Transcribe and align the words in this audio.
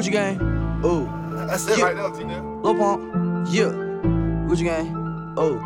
Gucci 0.00 0.12
gang. 0.12 0.40
Ooh. 0.82 1.06
That's 1.46 1.68
it 1.68 1.76
Yeah. 1.78 1.84
right 1.84 1.94
there, 1.94 2.08
T-Nev. 2.10 2.42
Lil 2.64 2.74
Pump. 2.74 3.46
Yeah. 3.50 3.64
Oh. 3.66 4.48
Gucci 4.48 4.64
gang. 4.64 5.34
Oh. 5.36 5.60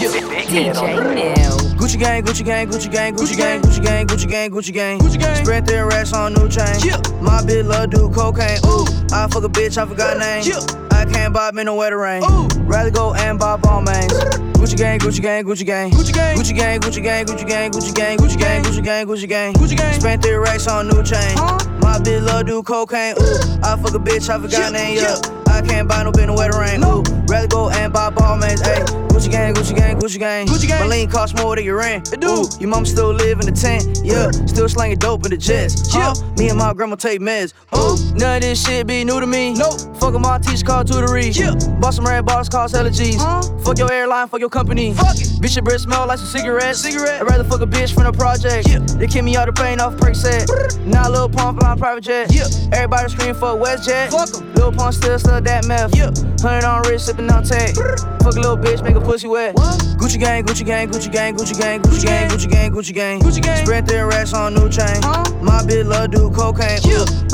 Yeah. 0.00 0.10
DJ 0.10 1.14
Neil. 1.14 1.56
Gucci 1.78 1.96
gang, 1.96 2.24
Gucci 2.24 2.44
gang, 2.44 2.66
Gucci 2.68 2.90
gang, 2.90 3.14
Gucci 3.14 3.36
gang, 3.36 3.62
Gucci 3.62 3.80
gang, 3.80 4.06
Gucci 4.08 4.28
gang, 4.28 4.50
Gucci 4.50 4.72
gang. 4.72 4.98
Gucci 4.98 5.18
gang. 5.20 5.44
Spread 5.44 5.66
their 5.66 5.86
racks 5.86 6.12
on 6.12 6.34
new 6.34 6.48
chain. 6.48 6.80
Yeah. 6.82 6.96
My 7.22 7.42
bitch 7.42 7.64
love 7.64 7.90
do 7.90 8.10
cocaine. 8.10 8.58
Ooh. 8.66 8.86
I 9.14 9.28
fuck 9.28 9.44
a 9.44 9.48
bitch, 9.48 9.78
I 9.78 9.86
forgot 9.86 10.18
name. 10.18 10.42
Yeah. 10.44 10.58
I 10.90 11.04
can't 11.04 11.32
buy 11.32 11.52
me 11.52 11.62
no 11.62 11.76
wetter 11.76 11.98
rain. 11.98 12.24
Ooh. 12.24 12.48
Rather 12.62 12.90
go 12.90 13.14
and 13.14 13.38
buy 13.38 13.56
Balmains. 13.56 14.49
Gucci 14.60 14.76
gang, 14.76 14.98
Gucci 15.00 15.22
gang, 15.22 15.42
Gucci 15.42 15.64
gang. 15.64 15.90
Gucci 15.90 16.12
gang. 16.12 16.36
Gucci 16.36 16.54
gang, 16.54 16.80
Gucci 16.80 17.02
gang, 17.02 17.24
Gucci 17.24 17.46
gang, 17.46 17.70
Gucci 17.70 17.94
gang, 17.94 18.18
Gucci 18.18 18.36
gang, 18.38 18.62
Gucci 18.62 18.84
gang, 18.84 19.06
Gucci 19.06 19.26
gang. 19.26 19.52
Gucci 19.54 19.76
gang. 19.76 19.94
Spent 19.98 20.20
their 20.20 20.40
racks 20.42 20.68
on 20.68 20.86
new 20.86 21.02
chain. 21.02 21.34
My 21.80 21.98
bitch 21.98 22.20
love 22.20 22.44
do 22.44 22.62
cocaine. 22.62 23.14
Ooh. 23.18 23.58
I 23.62 23.78
fuck 23.80 23.94
a 23.94 23.98
bitch, 23.98 24.28
I 24.28 24.38
forgot 24.38 24.74
name. 24.74 24.98
Yeah. 24.98 25.16
I 25.46 25.62
can't 25.62 25.88
buy 25.88 26.02
no 26.02 26.12
no 26.26 26.34
wetter 26.34 26.60
rain. 26.60 26.84
Ooh. 26.84 27.02
Rather 27.26 27.48
go 27.48 27.70
and 27.70 27.90
buy 27.90 28.10
Balmains. 28.10 28.60
Ayy. 28.60 29.09
Gucci 29.20 29.30
gang, 29.30 29.52
Gucci 29.52 29.76
gang, 29.76 29.98
Gucci 29.98 30.18
gang. 30.18 30.46
Gucci 30.46 30.66
gang. 30.66 30.80
My 30.80 30.86
lean 30.86 31.10
cost 31.10 31.36
more 31.36 31.54
than 31.54 31.62
your 31.62 31.76
rent. 31.76 32.10
It 32.10 32.20
do. 32.20 32.48
Your 32.58 32.70
mom 32.70 32.86
still 32.86 33.12
live 33.12 33.38
in 33.38 33.44
the 33.44 33.52
tent. 33.52 34.00
Yeah. 34.02 34.30
Still 34.46 34.66
slanging 34.66 34.98
dope 34.98 35.26
in 35.26 35.30
the 35.30 35.36
jets. 35.36 35.94
Yeah. 35.94 36.14
Uh, 36.16 36.32
me 36.38 36.48
and 36.48 36.56
my 36.56 36.72
grandma 36.72 36.96
take 36.96 37.20
meds. 37.20 37.52
Ooh. 37.76 37.98
None 38.16 38.36
of 38.36 38.42
this 38.42 38.64
shit 38.64 38.86
be 38.86 39.04
new 39.04 39.20
to 39.20 39.26
me. 39.26 39.52
Nope. 39.52 39.78
Fuck 40.00 40.18
my 40.18 40.38
teacher 40.38 40.64
called 40.64 40.86
tutory. 40.86 41.36
Yeah. 41.36 41.52
Bought 41.80 41.92
some 41.92 42.06
red 42.06 42.24
bottles, 42.24 42.48
cost 42.48 42.74
hella 42.74 42.90
G's. 42.90 43.22
Fuck 43.62 43.76
your 43.76 43.92
airline, 43.92 44.26
fuck 44.28 44.40
your 44.40 44.48
company. 44.48 44.94
Fuck 44.94 45.16
it. 45.16 45.28
Bitch, 45.40 45.54
your 45.54 45.64
breath 45.64 45.82
smell 45.82 46.06
like 46.06 46.18
some 46.18 46.26
cigarettes. 46.26 46.80
Cigarette. 46.80 47.20
I'd 47.20 47.28
rather 47.28 47.44
fuck 47.44 47.60
a 47.60 47.66
bitch 47.66 47.92
from 47.92 48.04
the 48.04 48.12
project. 48.12 48.68
Yeah. 48.70 48.78
They 48.78 49.06
kick 49.06 49.22
me 49.22 49.36
out 49.36 49.46
the 49.46 49.52
pain 49.52 49.80
off 49.80 49.96
Percocet. 49.96 50.80
Now 50.86 51.10
Lil 51.10 51.28
Pump 51.28 51.60
flying 51.60 51.78
private 51.78 52.04
jet. 52.04 52.32
Yeah. 52.32 52.46
Everybody 52.72 53.10
scream 53.10 53.34
for 53.34 53.52
WestJet. 53.52 54.12
Fuck 54.12 54.42
'em. 54.42 54.54
Lil 54.54 54.72
Pump 54.72 54.94
still 54.94 55.18
still 55.18 55.42
that 55.42 55.66
meth. 55.66 55.94
Yeah. 55.94 56.10
Hundred 56.40 56.64
on 56.64 56.82
wrist, 56.88 57.04
sipping 57.04 57.30
on 57.30 57.44
tech. 57.44 57.74
Fuck 57.74 58.36
a 58.36 58.40
little 58.40 58.56
bitch, 58.56 58.82
make 58.82 58.96
a 58.96 59.00
pussy 59.10 59.26
wet. 59.26 59.56
Gucci 59.98 60.20
gang, 60.20 60.44
Gucci 60.44 60.64
gang, 60.64 60.88
Gucci 60.88 61.10
gang, 61.10 61.34
Gucci 61.34 61.58
gang, 61.58 61.82
Gucci 61.82 62.06
gang, 62.06 62.30
Gucci 62.30 62.48
gang, 62.48 62.70
Gucci 62.70 62.94
gang. 62.94 63.20
Gucci 63.20 63.42
gang. 63.42 63.66
Spread 63.66 63.84
their 63.84 64.06
racks 64.06 64.32
on 64.32 64.54
new 64.54 64.68
chain. 64.70 65.00
My 65.42 65.66
bitch 65.66 65.84
love 65.84 66.12
do 66.12 66.30
cocaine. 66.30 66.78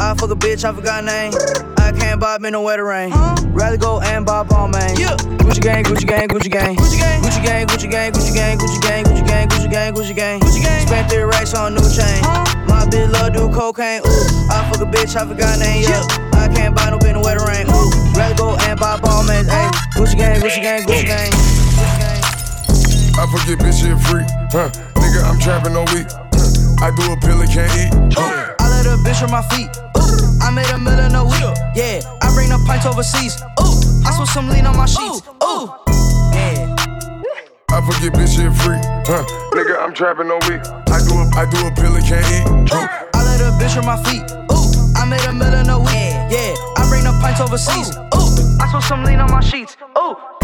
I 0.01 0.15
fuck 0.17 0.31
a 0.31 0.35
bitch, 0.35 0.65
I 0.65 0.73
forgot 0.73 1.05
name. 1.05 1.33
I 1.77 1.93
can't 1.93 2.19
bob 2.19 2.43
in 2.45 2.55
the 2.55 2.61
wet 2.63 2.83
rain. 2.83 3.11
Rather 3.53 3.77
go 3.77 4.01
and 4.01 4.25
bob 4.25 4.51
on 4.55 4.71
main. 4.71 4.97
Gucci 4.97 5.61
gang, 5.61 5.85
Gucci 5.85 6.07
gang, 6.07 6.29
Gucci 6.29 6.51
gang. 6.51 6.77
Gucci 6.77 6.97
gang, 6.97 7.23
Gucci 7.23 7.43
gang, 7.45 7.67
Gucci 7.67 7.91
gang, 7.91 8.13
Gucci 8.13 8.33
gang, 8.33 8.59
Gucci 8.59 8.81
gang, 8.81 9.05
Gucci 9.05 9.27
gang, 9.27 9.49
Gucci 9.49 9.71
gang, 9.71 9.95
Gucci 9.95 10.17
gang. 10.17 10.41
Gucci 10.41 10.63
gang. 10.63 10.87
Spent 10.87 11.11
their 11.11 11.27
racks 11.27 11.55
on 11.55 11.75
new 11.75 11.85
chain. 11.93 12.23
My 12.67 12.89
bitch 12.89 13.13
love 13.13 13.35
do 13.35 13.51
cocaine. 13.53 14.01
Ooh. 14.01 14.49
I 14.49 14.65
fuck 14.73 14.81
a 14.81 14.89
bitch, 14.89 15.15
I 15.15 15.29
forgot 15.29 15.59
name. 15.59 15.83
Yeah. 15.83 16.01
I 16.41 16.49
can't 16.49 16.75
buy 16.75 16.89
no 16.89 16.99
bitch 16.99 17.09
in 17.09 17.21
the 17.21 17.21
wet 17.21 17.37
rain. 17.45 17.67
Rather 18.17 18.35
go 18.35 18.57
and 18.65 18.81
bob 18.81 19.05
on 19.05 19.27
main. 19.27 19.45
Gucci 19.93 20.17
gang, 20.17 20.41
Gucci 20.41 20.63
gang, 20.63 20.83
Gucci 20.83 21.05
gang. 21.05 21.46
Gucci 23.17 23.25
gang. 23.25 23.29
I 23.29 23.31
forget 23.31 23.59
bitch 23.59 23.81
shit 23.81 23.99
free. 24.07 24.25
Huh. 24.53 24.71
Nigga, 24.95 25.25
I'm 25.25 25.39
trapping 25.39 25.77
all 25.77 25.85
week. 25.95 26.07
I 26.81 26.91
do 26.95 27.13
a 27.13 27.17
pill 27.17 27.41
and 27.41 27.51
can't 27.51 27.73
eat. 27.79 28.15
Huh. 28.15 28.55
I 28.61 28.69
let 28.69 28.87
a 28.87 28.97
bitch 29.03 29.23
on 29.23 29.31
my 29.31 29.43
feet. 29.49 29.69
Ooh, 29.97 30.39
I 30.43 30.51
made 30.51 30.69
a 30.71 30.79
million 30.79 31.15
a 31.15 31.25
week. 31.25 31.57
Yeah, 31.75 32.01
I 32.23 32.35
bring 32.35 32.51
the 32.51 32.63
pints 32.67 32.87
overseas. 32.87 33.41
Ooh, 33.61 34.07
I 34.07 34.13
saw 34.13 34.25
some 34.25 34.49
lean 34.49 34.67
on 34.67 34.77
my 34.77 34.87
sheets. 34.87 35.23
Ooh, 35.43 35.73
yeah. 36.33 36.75
I 37.71 37.81
forget 37.81 38.13
bitch 38.13 38.37
shit 38.37 38.53
free. 38.63 38.79
Huh. 39.07 39.25
Nigga, 39.53 39.83
I'm 39.83 39.95
trapping 39.95 40.31
all 40.31 40.41
week. 40.49 40.61
I 40.89 41.01
do 41.05 41.15
a, 41.17 41.25
I 41.37 41.45
do 41.49 41.67
a 41.67 41.71
pill 41.75 41.97
and 41.97 42.05
can't 42.05 42.27
eat. 42.33 42.73
Huh. 42.73 42.89
I 43.15 43.25
let 43.25 43.41
a 43.41 43.51
bitch 43.57 43.77
on 43.77 43.87
my 43.87 43.97
feet. 44.05 44.23
Ooh, 44.53 44.93
I 44.97 45.05
made 45.05 45.25
a 45.25 45.33
million 45.33 45.69
a 45.71 45.79
week. 45.79 46.15
Yeah, 46.29 46.55
I 46.77 46.87
bring 46.89 47.05
the 47.05 47.17
pints 47.21 47.41
overseas. 47.41 47.97
Ooh, 47.97 48.61
I 48.61 48.71
saw 48.71 48.81
some 48.81 49.05
lean 49.05 49.21
on 49.21 49.31
my 49.31 49.41
sheets. 49.41 49.77
Ooh. 49.99 50.36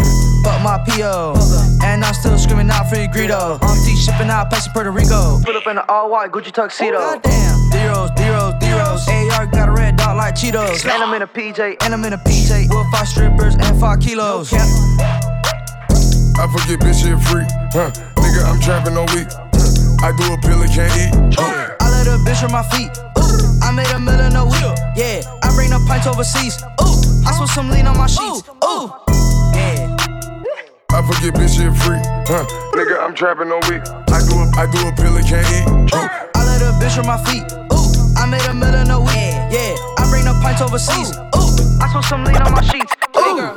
Fuck 0.43 0.61
my 0.61 0.77
PO, 0.85 1.35
and 1.83 2.03
I'm 2.03 2.13
still 2.13 2.37
screaming 2.37 2.69
out 2.69 2.89
free 2.89 3.07
Greedo. 3.07 3.61
Auntie 3.63 3.95
shipping 3.95 4.29
out 4.29 4.49
past 4.51 4.73
Puerto 4.73 4.91
Rico. 4.91 5.39
Put 5.43 5.55
up 5.55 5.65
in 5.67 5.77
an 5.77 5.85
all 5.87 6.09
white 6.09 6.31
Gucci 6.31 6.51
tuxedo. 6.51 6.97
Oh, 6.97 7.13
goddamn, 7.13 7.71
zeros, 7.71 8.09
zeros, 8.17 8.53
zeros. 8.61 9.07
AR 9.07 9.47
got 9.47 9.69
a 9.69 9.71
red 9.71 9.95
dot 9.95 10.17
like 10.17 10.35
Cheetos. 10.35 10.83
And 10.83 11.01
I'm 11.01 11.13
in 11.13 11.21
a 11.21 11.27
PJ, 11.27 11.77
and 11.83 11.93
I'm 11.93 12.03
in 12.03 12.11
a 12.11 12.17
PJ. 12.17 12.67
We'll 12.69 12.89
fight 12.91 13.07
strippers 13.07 13.55
and 13.55 13.79
five 13.79 14.01
kilos. 14.01 14.51
I 14.53 16.47
forget 16.51 16.79
bitch 16.79 17.03
shit 17.03 17.19
free. 17.29 17.45
Huh. 17.71 17.91
Nigga, 18.19 18.43
I'm 18.43 18.59
trapping 18.59 18.97
all 18.97 19.07
week. 19.15 19.27
Huh. 19.31 20.07
I 20.07 20.11
do 20.11 20.33
a 20.33 20.37
pill 20.41 20.61
and 20.61 20.71
can't 20.73 20.91
eat. 20.99 21.39
Huh. 21.39 21.75
I 21.79 21.89
let 21.89 22.07
a 22.07 22.17
bitch 22.23 22.43
on 22.43 22.51
my 22.51 22.63
feet. 22.63 22.91
Ooh, 23.17 23.63
I 23.63 23.71
made 23.71 23.89
a 23.91 23.99
million 23.99 24.35
a 24.35 24.43
week. 24.43 24.59
Yeah, 24.97 25.21
I 25.41 25.55
bring 25.55 25.69
the 25.69 25.79
pints 25.87 26.05
overseas. 26.05 26.61
Ooh, 26.81 27.23
I 27.25 27.31
switch 27.37 27.51
some 27.51 27.69
lean 27.69 27.87
on 27.87 27.97
my 27.97 28.07
sheets. 28.07 28.43
Ooh, 28.61 28.91
yeah. 29.07 29.32
I 31.03 31.05
forget 31.11 31.35
bitch 31.35 31.59
shit 31.59 31.75
free. 31.83 31.99
Huh. 32.31 32.47
Nigga, 32.71 32.95
I'm 33.03 33.13
trapping 33.13 33.51
all 33.51 33.59
week. 33.67 33.83
I 34.07 34.23
do 34.23 34.39
a, 34.39 34.47
I 34.55 34.63
do 34.71 34.87
a 34.87 34.91
pill 34.95 35.19
and 35.19 35.27
can't 35.27 35.43
eat. 35.51 35.91
Huh. 35.91 36.07
I 36.07 36.45
let 36.47 36.63
a 36.63 36.71
bitch 36.79 36.95
on 36.95 37.03
my 37.03 37.19
feet. 37.27 37.43
Ooh, 37.75 37.91
I 38.15 38.23
made 38.23 38.47
a 38.47 38.53
million 38.53 38.87
a 38.87 38.99
week. 39.03 39.35
Yeah, 39.51 39.75
I 39.99 40.07
bring 40.07 40.23
the 40.23 40.31
pints 40.39 40.61
overseas. 40.61 41.11
Ooh, 41.35 41.83
I 41.83 41.91
switch 41.91 42.07
some 42.07 42.23
lean 42.23 42.39
on 42.39 42.53
my 42.55 42.63
sheets. 42.63 42.95
Ooh. 43.19 43.51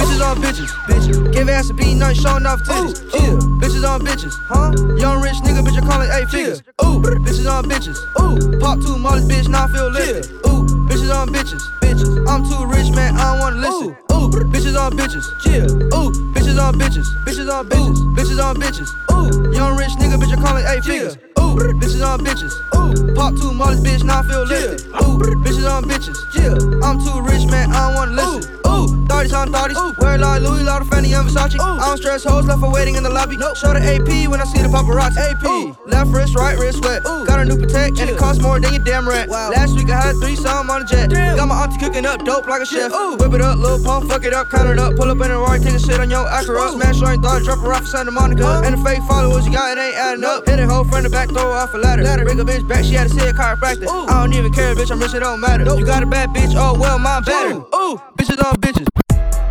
Bitches 0.00 0.24
on 0.24 0.40
bitches, 0.40 0.72
bitch. 0.88 1.32
Give 1.34 1.50
ass 1.50 1.68
a 1.68 1.74
beat, 1.74 1.96
nothing 1.96 2.16
showing 2.16 2.46
off 2.46 2.60
titties. 2.64 2.96
Yeah, 3.12 3.36
bitches 3.60 3.84
on 3.84 4.00
bitches, 4.00 4.32
huh? 4.48 4.72
Young 4.96 5.20
rich 5.20 5.36
nigga, 5.44 5.60
bitch, 5.60 5.76
I 5.76 5.84
call 5.84 6.00
it 6.00 6.08
eight 6.16 6.28
figures. 6.30 6.62
Ooh, 6.80 7.00
bitches 7.04 7.44
on 7.44 7.64
bitches. 7.68 8.00
Ooh, 8.20 8.58
pop 8.58 8.80
two 8.80 8.96
mollies, 8.96 9.28
bitch, 9.28 9.48
now 9.48 9.64
I 9.64 9.68
feel 9.68 9.90
lifted. 9.90 10.32
Ooh, 10.48 10.64
bitches 10.88 11.12
on 11.12 11.28
bitches, 11.28 11.60
bitches. 11.80 12.08
I'm 12.26 12.44
too 12.48 12.64
rich, 12.66 12.88
man, 12.94 13.16
I 13.16 13.32
don't 13.32 13.40
wanna 13.40 13.56
listen. 13.56 13.96
Ooh, 14.12 14.30
bitches 14.52 14.80
on 14.80 14.92
bitches, 14.92 15.24
yeah. 15.44 15.64
Ooh, 15.96 16.10
bitches 16.32 16.45
on 16.58 16.74
bitches, 16.74 17.06
bitches 17.24 17.52
on 17.52 17.68
bitches, 17.68 17.98
bitches 18.16 18.42
on 18.42 18.56
bitches. 18.56 18.88
Ooh, 19.12 19.52
young 19.52 19.76
rich 19.76 19.90
nigga, 19.98 20.16
bitch, 20.20 20.36
I 20.36 20.40
call 20.40 20.56
it 20.56 20.64
eight 20.68 20.84
figures. 20.84 21.16
Ooh, 21.38 21.45
bitches 21.56 22.06
on 22.06 22.20
bitches. 22.20 22.54
Ooh, 22.74 23.14
pop 23.14 23.34
two 23.34 23.52
mollies, 23.52 23.80
bitch, 23.80 24.04
now 24.04 24.20
I 24.20 24.22
feel 24.22 24.44
lifted. 24.44 24.86
Ooh, 25.02 25.18
bitches 25.44 25.70
on 25.70 25.84
bitches, 25.84 26.18
yeah. 26.34 26.86
I'm 26.86 26.98
too 26.98 27.20
rich, 27.22 27.46
man, 27.50 27.72
I 27.72 27.88
don't 27.88 27.94
wanna 27.96 28.12
listen. 28.12 28.56
Ooh, 28.66 28.86
30s 29.06 29.32
on 29.32 29.52
30s. 29.52 29.98
Wear 29.98 30.18
like 30.18 30.42
Louis, 30.42 30.62
lot 30.62 30.82
of 30.82 30.88
Fendi 30.88 31.16
and 31.18 31.28
Versace. 31.28 31.58
I 31.60 31.78
don't 31.78 31.96
stress 31.96 32.24
hoes, 32.24 32.46
left 32.46 32.60
for 32.60 32.70
waiting 32.70 32.96
in 32.96 33.02
the 33.02 33.10
lobby. 33.10 33.36
Show 33.54 33.72
the 33.72 33.80
AP 33.80 34.28
when 34.28 34.40
I 34.40 34.44
see 34.44 34.60
the 34.60 34.68
paparazzi. 34.68 35.16
AP, 35.16 35.76
left 35.86 36.10
wrist, 36.12 36.34
right 36.36 36.58
wrist 36.58 36.84
wet. 36.84 37.02
Got 37.04 37.40
a 37.40 37.44
new 37.44 37.56
Patek, 37.56 37.98
and 38.00 38.10
it 38.10 38.18
costs 38.18 38.42
more 38.42 38.60
than 38.60 38.72
your 38.72 38.84
damn 38.84 39.08
rent. 39.08 39.30
Last 39.30 39.74
week 39.74 39.90
I 39.90 40.00
had 40.00 40.16
three 40.16 40.36
some 40.36 40.68
on 40.68 40.82
the 40.82 40.86
jet. 40.86 41.10
Got 41.10 41.48
my 41.48 41.62
auntie 41.62 41.78
cooking 41.78 42.04
up 42.04 42.24
dope 42.24 42.46
like 42.46 42.62
a 42.62 42.66
chef. 42.66 42.92
Whip 43.18 43.32
it 43.32 43.40
up, 43.40 43.58
little 43.58 43.82
pump, 43.82 44.10
fuck 44.10 44.24
it 44.24 44.34
up, 44.34 44.50
count 44.50 44.68
it 44.68 44.78
up. 44.78 44.96
Pull 44.96 45.10
up 45.10 45.20
in 45.24 45.30
a 45.30 45.38
Roy, 45.38 45.58
take 45.58 45.74
a 45.74 45.78
shit 45.78 46.00
on 46.00 46.10
your 46.10 46.26
Acura. 46.26 46.72
Smash 46.72 46.98
joint, 47.00 47.22
thought 47.22 47.42
drop 47.42 47.60
her 47.60 47.72
off 47.72 47.80
for 47.82 47.86
Santa 47.86 48.10
Monica. 48.10 48.62
And 48.64 48.76
the 48.76 48.82
fake 48.84 49.02
followers 49.08 49.46
you 49.46 49.52
got, 49.52 49.76
it 49.76 49.80
ain't 49.80 49.96
adding 49.96 50.24
up. 50.24 50.46
Hit 50.46 50.60
it 50.60 50.68
hoe 50.68 50.84
from 50.84 51.04
the 51.04 51.10
back, 51.10 51.30
throw 51.46 51.54
off 51.54 51.74
a 51.74 51.78
ladder. 51.78 52.24
Bring 52.24 52.40
a 52.40 52.44
bitch 52.44 52.66
back, 52.66 52.84
she 52.84 52.94
had 52.94 53.08
to 53.08 53.14
see 53.14 53.26
a 53.26 53.32
chiropractor. 53.32 53.86
I 54.08 54.20
don't 54.20 54.32
even 54.32 54.52
care, 54.52 54.74
bitch, 54.74 54.90
I'm 54.90 55.00
rich, 55.00 55.14
it 55.14 55.20
don't 55.20 55.40
matter. 55.40 55.64
You 55.64 55.86
got 55.86 56.02
a 56.02 56.06
bad 56.06 56.30
bitch, 56.30 56.54
oh 56.56 56.78
well, 56.78 56.98
mine 56.98 57.22
better. 57.22 57.54
Ooh, 57.54 58.00
bitches 58.18 58.42
on 58.44 58.56
bitches. 58.56 58.86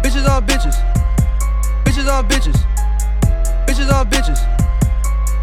Bitches 0.03 0.28
on 0.28 0.45
bitches. 0.45 0.75
Bitches 1.85 2.07
on 2.11 2.28
bitches. 2.28 2.57
Bitches 3.66 3.91
on 3.91 4.06
bitches. 4.09 4.39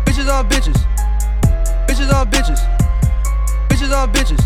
Bitches 0.05 0.29
on 0.29 0.49
bitches. 0.49 0.79
Bitches 1.87 2.13
on 2.13 2.31
bitches. 2.31 2.61
Bitches 3.69 3.93
on 3.97 4.13
bitches. 4.13 4.41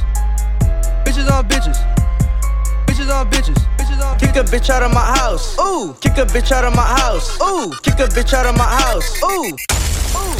Bitches 1.04 1.30
on 1.30 1.48
bitches. 1.48 1.78
Bitches 2.86 3.10
on 3.10 3.30
bitches. 3.30 3.58
Bitches 3.78 4.18
Kick 4.18 4.36
a 4.36 4.44
bitch 4.44 4.70
out 4.70 4.82
of 4.82 4.92
my 4.92 5.00
house. 5.00 5.58
Ooh. 5.58 5.94
Kick 6.00 6.18
a 6.18 6.26
bitch 6.26 6.52
out 6.52 6.64
of 6.64 6.74
my 6.74 6.82
house. 6.82 7.38
Ooh. 7.40 7.72
Kick 7.82 7.98
a 7.98 8.08
bitch 8.08 8.32
out 8.32 8.46
of 8.46 8.56
my 8.56 8.64
house. 8.64 9.22
Ooh. 9.22 9.85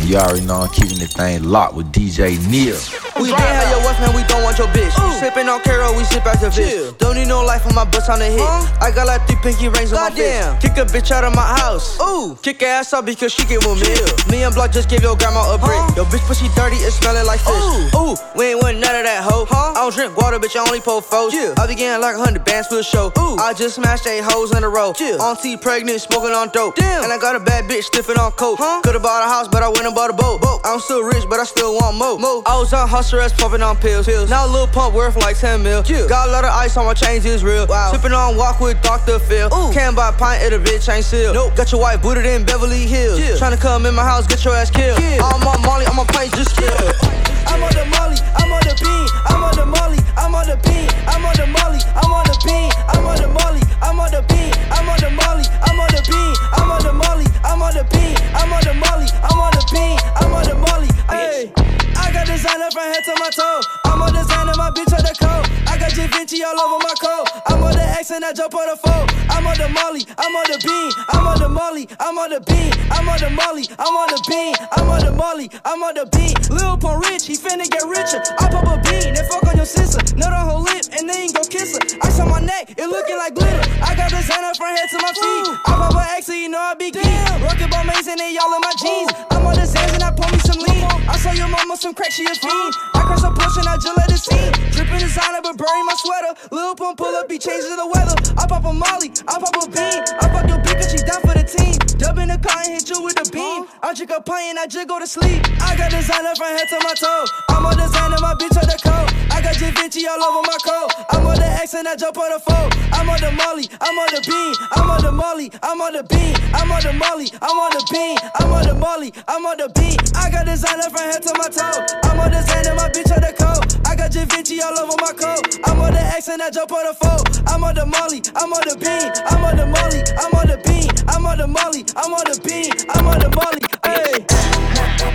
You 0.07 0.17
already 0.19 0.47
know 0.47 0.63
I'm 0.63 0.71
keeping 0.71 0.99
the 0.99 1.09
thing 1.09 1.43
locked 1.43 1.75
with 1.75 1.91
DJ 1.91 2.39
Neil. 2.47 2.79
We 3.19 3.33
can't 3.33 3.43
have 3.43 3.71
your 3.75 3.83
wife, 3.83 3.99
man, 3.99 4.15
we 4.15 4.23
don't 4.29 4.45
want 4.45 4.59
your 4.59 4.69
bitch. 4.69 4.93
Sippin' 5.19 5.49
on 5.49 5.61
Caro, 5.63 5.97
we 5.97 6.05
sip 6.05 6.27
out 6.27 6.39
the 6.39 6.47
bitch. 6.47 6.97
Don't 6.99 7.17
need 7.17 7.27
no 7.27 7.43
life 7.43 7.67
on 7.67 7.75
my 7.75 7.85
bus 7.85 8.09
on 8.09 8.21
the 8.21 8.27
hit. 8.27 8.45
I 8.79 8.93
got 8.95 9.09
like 9.09 9.27
three 9.27 9.37
pinky 9.43 9.69
rings 9.69 9.93
on 9.93 9.99
my 9.99 10.11
fist. 10.11 10.61
Kick 10.61 10.77
a 10.79 10.85
bitch 10.87 11.11
out 11.11 11.25
of 11.25 11.35
my 11.35 11.43
house. 11.59 11.99
Ooh, 12.01 12.39
kick 12.43 12.61
her 12.61 12.67
ass 12.67 12.95
out 12.95 13.05
because 13.05 13.33
she 13.33 13.45
get 13.47 13.65
with 13.67 13.81
me. 13.83 13.91
Me 14.31 14.45
and 14.45 14.55
Block 14.55 14.71
just 14.71 14.89
gave 14.89 15.03
your 15.03 15.17
grandma 15.17 15.55
a 15.55 15.59
brick. 15.59 15.81
Your 15.97 16.07
bitch 16.07 16.23
pussy 16.29 16.47
dirty, 16.55 16.77
it 16.77 16.93
smelling 16.93 17.27
like 17.27 17.41
fish. 17.41 17.91
Ooh, 17.97 18.15
we 18.37 18.53
ain't 18.53 18.63
want 18.63 18.79
none 18.79 18.95
of 18.95 19.03
that 19.03 19.25
hoe. 19.25 19.47
Huh? 19.49 19.73
I 19.75 19.83
don't 19.83 19.95
drink 19.95 20.17
water, 20.17 20.39
bitch, 20.39 20.55
I 20.55 20.63
only 20.63 20.81
pour 20.81 21.03
foes. 21.03 21.35
I 21.35 21.67
be 21.67 21.75
getting 21.75 22.01
like 22.01 22.15
a 22.15 22.23
hundred 22.23 22.45
bands 22.45 22.69
for 22.69 22.77
the 22.77 22.85
show. 22.85 23.11
Ooh, 23.19 23.41
I 23.43 23.55
just 23.55 23.75
smashed 23.75 24.07
eight 24.07 24.23
hoes 24.23 24.55
in 24.55 24.63
a 24.63 24.69
row. 24.69 24.93
Auntie 24.93 25.57
pregnant, 25.57 26.01
smoking 26.01 26.31
on 26.31 26.51
dope. 26.51 26.77
Damn, 26.77 27.03
and 27.03 27.13
I 27.13 27.19
got 27.19 27.35
a 27.35 27.41
bad 27.41 27.65
bitch 27.65 27.91
stiffing 27.91 28.19
on 28.19 28.31
coke. 28.33 28.59
Huh? 28.61 28.83
Could've 28.85 29.03
bought 29.03 29.25
a 29.25 29.29
house, 29.29 29.49
but 29.49 29.63
I 29.63 29.66
went 29.69 29.87
and 29.87 29.95
bought 29.95 30.11
a 30.11 30.13
boat. 30.13 30.41
I'm 30.65 30.81
still 30.81 31.03
rich, 31.03 31.25
but 31.29 31.39
I 31.39 31.45
still 31.45 31.75
want 31.75 31.97
more. 31.97 32.19
more. 32.19 32.43
I 32.45 32.59
was 32.59 32.73
on 32.73 32.89
hustler 32.89 33.21
ass 33.21 33.33
pumping 33.33 33.63
on 33.63 33.77
pills. 33.77 34.07
pills. 34.07 34.29
Now 34.29 34.47
a 34.47 34.51
little 34.51 34.67
pump 34.67 34.95
worth 34.95 35.17
like 35.17 35.39
10 35.39 35.63
mil. 35.63 35.83
Got 35.83 36.29
a 36.29 36.33
lot 36.33 36.45
of 36.45 36.51
ice 36.51 36.77
on 36.77 36.85
my 36.87 36.95
chains, 36.95 37.25
is 37.25 37.45
real. 37.45 37.67
Wow. 37.67 37.93
Sipping 37.93 38.13
on 38.13 38.37
Wock 38.37 38.61
with 38.61 38.81
Dr. 38.83 39.19
Phil. 39.19 39.47
Ooh. 39.55 39.73
Can't 39.73 39.95
buy 39.95 40.11
a 40.11 40.13
pint 40.13 40.43
at 40.43 40.53
a 40.53 40.59
bitch, 40.59 40.93
ain't 40.93 41.05
seal. 41.05 41.33
Nope. 41.33 41.57
Got 41.57 41.73
your 41.73 41.81
wife 41.81 42.03
booted 42.03 42.27
in 42.27 42.45
Beverly 42.45 42.87
Hills. 42.87 43.21
Yeah. 43.21 43.37
Tryna 43.37 43.61
come 43.61 43.87
in 43.87 43.95
my 43.95 44.05
house, 44.05 44.27
get 44.27 44.45
your 44.45 44.55
ass 44.55 44.71
killed. 44.71 44.99
I'm 44.99 45.47
on 45.47 45.63
Molly, 45.63 45.87
I'm 45.87 45.99
on 45.99 46.07
plane, 46.07 46.31
just 46.31 46.57
chill. 46.57 47.26
I'm 47.47 47.63
on 47.63 47.73
the 47.73 47.85
molly, 47.87 48.19
I'm 48.37 48.53
on 48.53 48.61
the 48.67 48.75
bean, 48.83 49.07
I'm 49.27 49.43
on 49.45 49.55
the 49.57 49.67
molly, 49.67 49.99
I'm 50.17 50.35
on 50.35 50.47
the 50.47 50.57
beat, 50.67 50.91
I'm 51.07 51.25
on 51.25 51.35
the 51.37 51.47
molly, 51.47 51.81
I'm 51.95 52.13
on 52.13 52.25
the 52.27 52.35
beat, 52.45 52.73
I'm 52.91 53.07
on 53.07 53.17
the 53.17 53.29
molly, 53.29 53.63
I'm 53.83 54.01
on 54.01 54.11
the 54.11 54.23
beat, 54.29 54.53
I'm 54.71 54.89
on 54.89 54.99
the 55.01 55.11
molly, 55.11 55.45
I'm 55.63 55.81
on 55.81 55.89
the 55.95 56.03
beat, 56.11 56.37
I'm 56.53 56.71
on 56.71 56.83
the 56.83 56.93
molly, 56.93 57.27
I'm 57.45 57.63
on 57.63 57.73
the 57.75 57.85
beat, 57.91 58.19
I'm 58.35 58.53
on 58.53 58.63
the 58.65 58.75
molly, 58.75 59.07
I'm 59.23 59.39
on 59.39 59.53
the 59.55 59.63
beat, 59.73 59.99
I'm 60.19 60.33
on 60.35 60.45
the 60.45 60.55
molly. 60.55 60.91
Hey, 61.09 61.53
I 61.97 62.13
got 62.13 62.27
designer 62.27 62.71
from 62.71 62.87
head 62.93 63.05
to 63.05 63.15
my 63.19 63.31
toe. 63.31 63.61
I'm 63.85 64.03
on 64.03 64.13
designer, 64.13 64.53
my 64.57 64.71
bitch 64.71 64.93
on 64.93 65.05
the 65.05 65.15
coat. 65.17 65.45
I 65.67 65.79
got 65.79 65.93
Givenchy 65.95 66.45
all 66.45 66.59
over 66.61 66.79
my 66.85 66.95
coat. 67.01 67.27
I'm 67.47 67.63
on 67.63 67.73
the 67.73 67.83
X 67.97 68.11
and 68.11 68.25
I 68.25 68.33
jump 68.33 68.55
on 68.55 68.69
the 68.69 68.77
phone. 68.77 69.09
I'm 69.31 69.47
on 69.47 69.57
the 69.59 69.69
molly, 69.69 70.03
I'm 70.17 70.33
on 70.33 70.47
the 70.49 70.59
beam, 70.65 70.91
I'm 71.13 71.27
on 71.27 71.39
the 71.39 71.49
molly, 71.49 71.89
I'm 72.01 72.17
on 72.17 72.31
the 72.31 72.41
beam, 72.41 72.73
I'm 72.89 73.09
on 73.09 73.21
the 73.21 73.31
molly, 73.31 73.69
I'm 73.77 73.93
on 73.93 74.09
the 74.09 74.21
beam, 74.29 74.55
I'm 74.73 74.89
on 74.89 75.01
the 75.05 75.13
molly, 75.13 75.51
I'm 75.65 75.83
on 75.83 75.95
the 75.95 76.07
beam. 76.09 76.33
Lil 76.49 76.77
Pump 76.79 77.05
rich, 77.05 77.27
he 77.27 77.37
finna 77.37 77.69
get 77.69 77.85
richer. 77.85 78.23
I 78.41 78.49
pop 78.49 78.65
a 78.65 78.81
bean, 78.81 79.13
then 79.13 79.25
fuck 79.29 79.45
on 79.45 79.57
your 79.57 79.69
sister. 79.69 80.01
Nut 80.17 80.33
on 80.33 80.49
her 80.49 80.61
lip, 80.61 80.89
and 80.97 81.09
then 81.09 81.33
go 81.33 81.45
kiss 81.45 81.77
her. 81.77 81.85
Ice 82.03 82.21
on 82.21 82.29
my 82.31 82.41
neck, 82.41 82.77
it 82.77 82.89
looking 82.89 83.17
like 83.17 83.35
glitter. 83.35 83.65
I 83.85 83.93
got 83.93 84.09
designer 84.09 84.57
from 84.57 84.73
head 84.73 84.89
to 84.93 84.99
my 85.05 85.13
feet. 85.13 85.47
I 85.69 85.73
pop 85.77 85.95
a 85.95 86.03
X, 86.17 86.27
so 86.27 86.33
you 86.33 86.49
know 86.49 86.61
I 86.61 86.75
be 86.75 86.91
geek. 86.91 87.05
Rockin' 87.45 87.69
ball 87.69 87.85
maze 87.85 88.09
and 88.09 88.19
they 88.19 88.33
y'all 88.33 88.53
in 88.57 88.61
my 88.65 88.73
jeans. 88.81 89.13
I'm 89.31 89.45
on 89.45 89.55
the 89.55 89.69
Xans 89.69 89.93
and 89.93 90.03
I 90.03 90.11
pull 90.17 90.31
me 90.33 90.39
some 90.41 90.61
lean. 90.65 90.96
I 91.09 91.17
saw 91.19 91.33
your 91.33 91.49
mama 91.49 91.77
some 91.77 91.95
crack, 91.95 92.11
she 92.13 92.25
a 92.25 92.35
fiend. 92.35 92.75
I 92.95 93.03
crush 93.07 93.23
a 93.23 93.31
push 93.31 93.57
and 93.59 93.69
I 93.69 93.77
just 93.77 93.97
let 93.97 94.11
it 94.11 94.19
scene. 94.19 94.53
Drippin' 94.73 94.99
designer, 94.99 95.41
Burberry 95.43 95.83
my 95.87 95.95
sweater. 95.97 96.35
Lil 96.51 96.75
Pump 96.75 96.99
pull 96.99 97.15
up, 97.15 97.31
he 97.31 97.39
changes 97.39 97.71
the 97.71 97.87
weather. 97.87 98.17
I 98.37 98.47
pop 98.47 98.65
a 98.65 98.73
molly, 98.73 99.13
I 99.29 99.39
pop 99.39 99.55
a 99.57 99.71
bean. 99.71 100.03
I 100.21 100.29
fuck 100.29 100.49
your 100.49 100.59
bitch, 100.59 100.75
cause 100.75 100.91
she 100.91 100.99
down 101.07 101.21
for 101.23 101.35
the 101.35 101.45
team. 101.45 101.76
Dub 102.07 102.19
in 102.23 102.29
the 102.31 102.39
car 102.39 102.63
and 102.63 102.79
hit 102.79 102.87
you 102.87 103.03
with 103.03 103.19
a 103.19 103.27
beam. 103.35 103.67
I 103.83 103.91
drink 103.91 104.15
a 104.15 104.23
pint 104.23 104.55
and 104.55 104.59
I 104.63 104.71
just 104.71 104.87
go 104.87 105.03
to 105.03 105.09
sleep. 105.11 105.43
I 105.59 105.75
got 105.75 105.91
designer 105.91 106.39
from 106.39 106.55
head 106.55 106.71
to 106.71 106.79
my 106.87 106.95
toe. 106.95 107.27
I'm 107.51 107.67
on 107.67 107.75
designer, 107.75 108.23
my 108.23 108.31
bitch 108.39 108.55
on 108.55 108.63
the 108.63 108.79
coat. 108.79 109.11
I 109.35 109.43
got 109.43 109.59
Givenchy 109.59 110.07
all 110.07 110.23
over 110.23 110.47
my 110.47 110.55
coat. 110.63 110.95
I'm 111.11 111.27
on 111.27 111.35
the 111.35 111.51
X 111.59 111.75
and 111.75 111.83
I 111.83 111.99
jump 111.99 112.15
on 112.15 112.31
the 112.31 112.39
phone. 112.39 112.71
I'm 112.95 113.11
on 113.11 113.19
the 113.19 113.35
molly, 113.35 113.67
I'm 113.83 113.99
on 113.99 114.07
the 114.15 114.23
beam. 114.23 114.55
I'm 114.79 114.87
on 114.87 115.03
the 115.03 115.11
molly, 115.11 115.51
I'm 115.67 115.83
on 115.83 115.99
the 115.99 116.07
beam. 116.07 116.35
I'm 116.55 116.71
on 116.71 116.79
the 116.87 116.95
molly, 116.95 117.27
I'm 117.43 117.59
on 117.59 117.71
the 117.75 117.83
beam. 117.91 118.19
I'm 118.39 118.53
on 118.55 118.63
the 118.71 118.75
molly, 118.79 119.11
I'm 119.27 119.43
on 119.43 119.57
the 119.59 119.67
beam. 119.75 119.99
I 120.15 120.31
got 120.31 120.47
designer 120.47 120.87
from 120.87 121.11
head 121.11 121.27
to 121.27 121.35
my 121.35 121.51
toe. 121.51 121.75
I'm 122.07 122.23
on 122.23 122.31
designer, 122.31 122.79
my 122.79 122.87
bitch 122.87 123.11
on 123.11 123.19
the 123.19 123.35
coat. 123.35 123.67
I 123.83 123.99
got 123.99 124.15
Givenchy 124.15 124.63
all 124.63 124.79
over 124.79 124.95
my 125.03 125.11
coat. 125.11 125.59
I'm 125.67 125.83
on 125.83 125.91
the 125.91 126.03
X 126.15 126.31
and 126.31 126.39
I 126.39 126.55
jump 126.55 126.71
on 126.71 126.87
the 126.87 126.95
phone. 126.95 127.27
I'm 127.51 127.67
on 127.67 127.75
the 127.75 127.83
molly, 127.83 128.23
I'm 128.39 128.55
on 128.55 128.63
the 128.63 128.79
beam. 128.79 129.11
I'm 129.27 129.43
on 129.43 129.59
the 129.59 129.67
molly, 129.67 130.07
I'm 130.23 130.31
on 130.39 130.47
the 130.47 130.63
beam. 130.63 130.96
I'm 131.09 131.27
on 131.27 131.39
the 131.39 131.47
molly, 131.47 131.85
I'm 131.97 132.13
on 132.13 132.25
the 132.27 132.39
beam. 132.43 132.73
I'm 132.91 133.07
on 133.07 133.19
the 133.21 133.31
molly, 133.35 133.63
hey. 133.85 134.25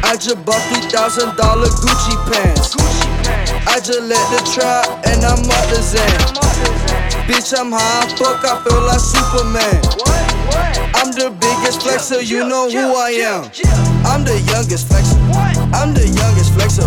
I 0.04 0.16
just 0.16 0.44
bought 0.46 0.62
three 0.72 0.88
thousand 0.90 1.36
dollar 1.38 1.68
Gucci 1.68 2.16
pants. 2.32 2.76
I 3.68 3.80
just 3.80 4.02
let 4.02 4.26
the 4.32 4.42
trap 4.52 4.88
and 5.08 5.24
I'm 5.24 5.44
up 5.44 5.66
the 5.70 5.82
Zen. 5.82 6.10
Bitch, 7.28 7.54
I'm 7.58 7.72
high, 7.72 8.08
fuck, 8.18 8.44
I 8.44 8.60
feel 8.64 8.82
like 8.84 9.00
Superman. 9.00 9.80
I'm 10.96 11.12
the 11.16 11.32
biggest 11.40 11.82
flexer, 11.82 12.26
you 12.26 12.48
know 12.48 12.70
who 12.70 12.96
I 12.96 13.12
am. 13.24 13.46
I'm 14.06 14.24
the 14.26 14.40
youngest 14.52 14.88
flexer. 14.90 15.18
I'm 15.74 15.94
the 15.94 16.06
youngest 16.08 16.52
flexer. 16.54 16.86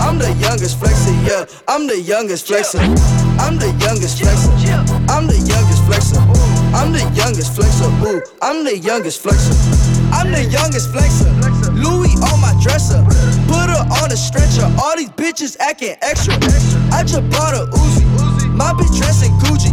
I'm 0.00 0.18
the 0.18 0.32
youngest 0.40 0.78
flexer, 0.78 1.14
yeah. 1.26 1.46
I'm 1.66 1.86
the 1.86 2.00
youngest 2.00 2.46
flexer. 2.46 2.80
I'm 3.40 3.58
the 3.58 3.70
youngest 3.80 4.20
flexer. 4.20 4.50
I'm 5.08 5.26
the 5.26 5.38
youngest 5.38 5.82
flexer. 5.84 6.47
I'm 6.74 6.92
the 6.92 7.00
youngest 7.14 7.56
flexer. 7.56 7.88
Ooh, 8.04 8.22
I'm 8.42 8.64
the 8.64 8.76
youngest 8.76 9.22
flexer. 9.22 9.54
I'm 10.12 10.32
the 10.32 10.44
youngest 10.44 10.92
flexer. 10.92 11.30
Louis 11.74 12.14
on 12.30 12.40
my 12.40 12.52
dresser. 12.62 13.02
Put 13.48 13.70
her 13.70 13.84
on 14.02 14.12
a 14.12 14.16
stretcher. 14.16 14.66
All 14.80 14.96
these 14.96 15.10
bitches 15.10 15.56
acting 15.60 15.96
extra. 16.02 16.34
I 16.92 17.04
just 17.04 17.28
bought 17.30 17.54
a 17.54 17.66
Uzi. 17.72 18.04
My 18.54 18.72
bitch 18.72 18.96
dressing 18.98 19.32
Gucci. 19.40 19.72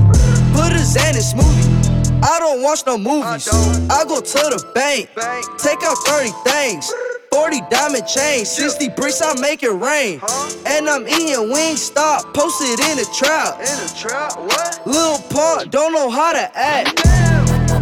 Put 0.54 0.72
a 0.72 0.82
Xan 0.82 1.16
in 1.16 1.24
smoothie. 1.24 2.24
I 2.24 2.40
don't 2.40 2.62
watch 2.62 2.86
no 2.86 2.98
movies. 2.98 3.48
I 3.90 4.04
go 4.08 4.22
to 4.22 4.42
the 4.50 4.72
bank. 4.74 5.10
Take 5.58 5.84
out 5.84 5.98
30 6.08 6.30
things. 6.50 6.92
40 7.36 7.62
diamond 7.70 8.08
chains, 8.08 8.50
60 8.50 8.90
bricks, 8.96 9.22
I 9.22 9.38
make 9.42 9.62
it 9.62 9.72
rain. 9.72 10.22
And 10.66 10.88
I'm 10.88 11.06
eating 11.06 11.52
wings, 11.52 11.82
stop, 11.82 12.34
posted 12.34 12.80
in 12.80 12.96
the 12.96 13.06
trap. 13.14 13.60
In 13.60 13.66
the 13.66 13.94
trap, 13.94 14.40
what? 14.40 14.80
Lil 14.88 15.20
Pump, 15.30 15.70
don't 15.70 15.92
know 15.92 16.10
how 16.10 16.32
to 16.32 16.50
act. 16.56 17.02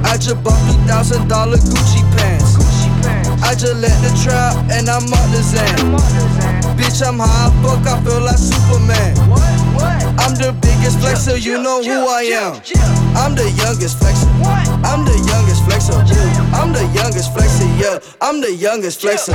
I 0.03 0.17
just 0.17 0.43
bought 0.43 0.57
$3,000 0.89 1.29
Gucci 1.29 2.17
pants. 2.17 2.57
I 3.43 3.53
just 3.53 3.75
let 3.75 3.93
the 4.01 4.09
trap 4.23 4.55
and 4.71 4.89
I'm 4.89 5.05
up 5.13 5.29
the 5.29 5.43
Zen. 5.43 6.22
I'm 10.83 10.91
flexer, 10.99 11.41
you 11.41 11.61
know 11.61 11.81
who 11.81 12.07
I 12.09 12.23
am. 12.23 12.55
I'm 13.15 13.35
the 13.35 13.49
youngest 13.55 13.99
flexer. 13.99 14.27
I'm 14.83 15.05
the 15.05 15.15
youngest 15.31 15.63
flexer. 15.63 15.95
I'm 16.53 16.73
the 16.73 16.83
youngest 16.93 17.33
flexer, 17.33 17.79
yeah. 17.79 17.99
I'm 18.19 18.41
the 18.41 18.53
youngest 18.53 18.99
flexer. 19.01 19.33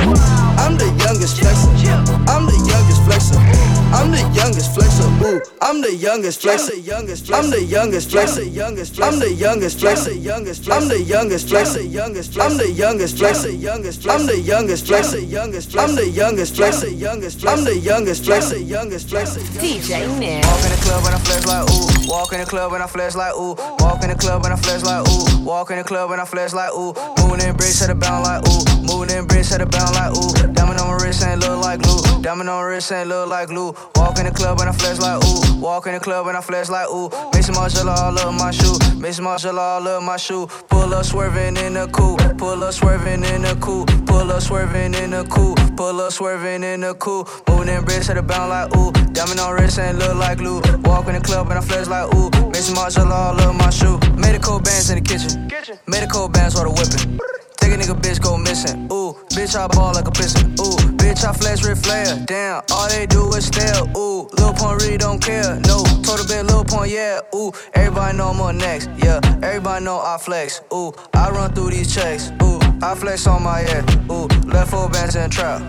I'm 0.58 0.76
the 0.76 0.86
youngest 1.04 1.40
flexer. 1.40 2.28
I'm 2.28 2.44
the 2.44 2.56
youngest 2.68 3.00
flexer. 3.02 3.77
I'm 3.90 4.10
the 4.10 4.20
youngest 4.36 4.74
flex 4.74 5.00
of 5.00 5.18
boo. 5.18 5.40
I'm 5.62 5.80
the 5.80 5.94
youngest 5.94 6.42
flex 6.42 6.68
the 6.68 6.78
youngest 6.78 7.26
flex. 7.26 7.44
I'm 7.44 7.50
the 7.50 7.62
youngest 7.64 8.10
flex 8.10 8.36
the 8.36 8.46
youngest 8.46 8.94
flex. 8.94 9.14
I'm 9.14 9.18
the 9.18 9.32
youngest 9.32 9.80
flex 9.80 10.04
the 10.04 10.14
youngest 10.14 10.64
flex. 10.64 10.82
I'm 10.82 10.88
the 10.88 11.00
youngest 11.00 11.48
flex 11.48 11.72
the 11.72 11.86
youngest 11.86 12.32
flex. 12.32 12.50
I'm 12.52 12.56
the 12.58 12.70
youngest 12.70 13.16
flex 13.16 13.42
the 13.42 13.52
youngest 13.54 14.02
flex. 14.02 14.20
I'm 14.20 14.26
the 14.26 14.38
youngest 14.38 14.86
flex 14.86 15.10
the 15.12 15.22
youngest 15.22 15.70
flex. 15.70 15.88
I'm 15.88 15.96
the 15.96 16.08
youngest 16.08 16.56
flex 16.56 16.80
the 16.80 16.92
youngest 16.92 17.40
flex. 17.40 17.58
I'm 17.58 17.64
the 17.64 17.76
youngest 17.78 18.24
flex 18.24 18.50
the 18.50 18.60
youngest 18.60 19.08
flex. 19.08 19.36
DJ 19.56 20.18
Nick. 20.18 20.44
Walk 20.44 20.64
in 20.64 20.70
the 20.70 20.80
club 20.84 21.04
and 21.06 21.14
I 21.14 21.18
flex 21.18 21.46
like 21.46 21.64
ooh. 21.70 22.10
Walk 22.10 22.32
in 22.32 22.40
the 22.40 22.46
club 22.46 22.72
and 22.72 22.82
I 22.82 22.86
flex 22.86 23.16
like 23.16 23.34
ooh. 23.34 23.54
Walk 23.80 24.02
in 24.02 24.10
the 24.10 24.16
club 24.16 24.44
and 24.44 24.52
I 24.52 24.56
flex 24.56 24.84
like 24.84 25.08
ooh. 25.08 25.44
Walk 25.44 25.70
in 25.70 25.78
the 25.78 25.84
club 25.84 26.10
and 26.10 26.20
I 26.20 26.24
flex 26.24 26.52
like 26.52 26.72
ooh. 26.74 26.92
Moving 27.24 27.40
in 27.46 27.56
bricks 27.56 27.80
at 27.82 27.88
the 27.88 27.94
bound 27.94 28.24
like 28.24 28.44
ooh. 28.48 28.64
Moving 28.84 29.16
in 29.16 29.26
bricks 29.26 29.52
at 29.52 29.60
the 29.60 29.66
bound 29.66 29.94
like 29.96 30.12
ooh. 30.12 30.52
Diamond 30.52 30.78
on 30.78 30.88
my 30.88 31.04
wrist 31.04 31.24
ain't 31.24 31.40
look 31.40 31.60
like 31.62 31.80
glue. 31.82 32.07
Diamond 32.22 32.50
on 32.50 32.64
wrist 32.64 32.90
ain't 32.92 33.08
look 33.08 33.28
like 33.28 33.48
glue. 33.48 33.74
Walk 33.94 34.18
in 34.18 34.26
the 34.26 34.32
club 34.32 34.60
and 34.60 34.68
I 34.68 34.72
flex 34.72 34.98
like 34.98 35.24
ooh. 35.24 35.60
Walk 35.60 35.86
in 35.86 35.94
the 35.94 36.00
club 36.00 36.26
and 36.26 36.36
I 36.36 36.40
flex 36.40 36.68
like 36.68 36.88
ooh. 36.88 37.08
Maison 37.32 37.54
Margiela 37.54 37.96
all 37.96 38.18
up 38.18 38.34
my 38.34 38.50
shoe. 38.50 38.76
Maison 38.98 39.24
Margiela 39.24 39.58
all 39.58 39.88
up 39.88 40.02
my 40.02 40.16
shoe. 40.16 40.46
Pull 40.68 40.92
up 40.94 41.04
swerving 41.04 41.56
in 41.56 41.74
the 41.74 41.86
coupe. 41.88 42.20
Pull 42.36 42.64
up 42.64 42.72
swerving 42.74 43.24
in 43.24 43.42
the 43.42 43.56
coupe. 43.60 43.88
Pull 44.06 44.30
up 44.30 44.42
swerving 44.42 44.94
in 44.94 45.10
the 45.10 45.24
coupe. 45.30 45.58
Pull 45.76 46.00
up 46.00 46.12
swerving 46.12 46.64
in 46.64 46.80
the 46.80 46.94
coupe. 46.94 47.28
Moving 47.48 47.68
in 47.68 47.84
bricks 47.84 48.10
at 48.10 48.16
the 48.16 48.22
bound 48.22 48.50
like 48.50 48.76
ooh. 48.76 48.92
Diamond 49.12 49.40
on 49.40 49.54
wrist 49.54 49.78
ain't 49.78 49.98
look 49.98 50.16
like 50.16 50.38
glue. 50.38 50.60
Walk 50.82 51.06
in 51.06 51.14
the 51.14 51.20
club 51.20 51.48
and 51.50 51.58
I 51.58 51.62
flex 51.62 51.88
like 51.88 52.12
ooh. 52.14 52.30
Maison 52.50 52.74
Margiela 52.74 53.10
all 53.10 53.40
up 53.40 53.54
my 53.54 53.70
shoe. 53.70 53.98
Medical 54.16 54.58
bands 54.58 54.90
in 54.90 55.02
the 55.02 55.04
kitchen. 55.04 55.50
Medical 55.86 56.28
bands 56.28 56.54
while 56.54 56.64
the 56.64 56.70
whipping. 56.70 57.37
Take 57.68 57.80
a 57.80 57.84
nigga 57.84 58.00
bitch 58.00 58.22
go 58.22 58.38
missing. 58.38 58.88
Ooh, 58.90 59.12
bitch 59.36 59.54
I 59.54 59.66
ball 59.66 59.92
like 59.92 60.08
a 60.08 60.10
piston. 60.10 60.52
Ooh, 60.52 60.76
bitch 60.96 61.22
I 61.22 61.34
flex 61.34 61.62
Ric 61.66 61.76
Flair. 61.76 62.06
Damn, 62.24 62.62
all 62.72 62.88
they 62.88 63.04
do 63.04 63.28
is 63.34 63.44
stare. 63.44 63.82
Ooh, 63.94 64.26
Lil 64.38 64.54
Pump 64.54 64.80
really 64.80 64.96
don't 64.96 65.20
care. 65.20 65.60
No, 65.66 65.84
total 66.02 66.26
bit 66.26 66.46
Lil 66.46 66.64
Pump, 66.64 66.88
yeah. 66.88 67.20
Ooh, 67.34 67.52
everybody 67.74 68.16
know 68.16 68.28
I'm 68.30 68.56
next. 68.56 68.88
Yeah, 68.96 69.20
everybody 69.42 69.84
know 69.84 70.00
I 70.00 70.16
flex. 70.16 70.62
Ooh, 70.72 70.94
I 71.12 71.28
run 71.28 71.52
through 71.52 71.70
these 71.72 71.94
checks. 71.94 72.32
Ooh, 72.42 72.58
I 72.80 72.94
flex 72.94 73.26
on 73.26 73.42
my 73.42 73.58
head. 73.58 73.84
Ooh, 74.10 74.28
left 74.46 74.70
four 74.70 74.88
bands 74.88 75.14
in 75.16 75.28
trap. 75.28 75.60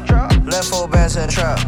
Left 0.46 0.70
four 0.70 0.88
bands 0.88 1.18
in 1.18 1.28
trap. 1.28 1.60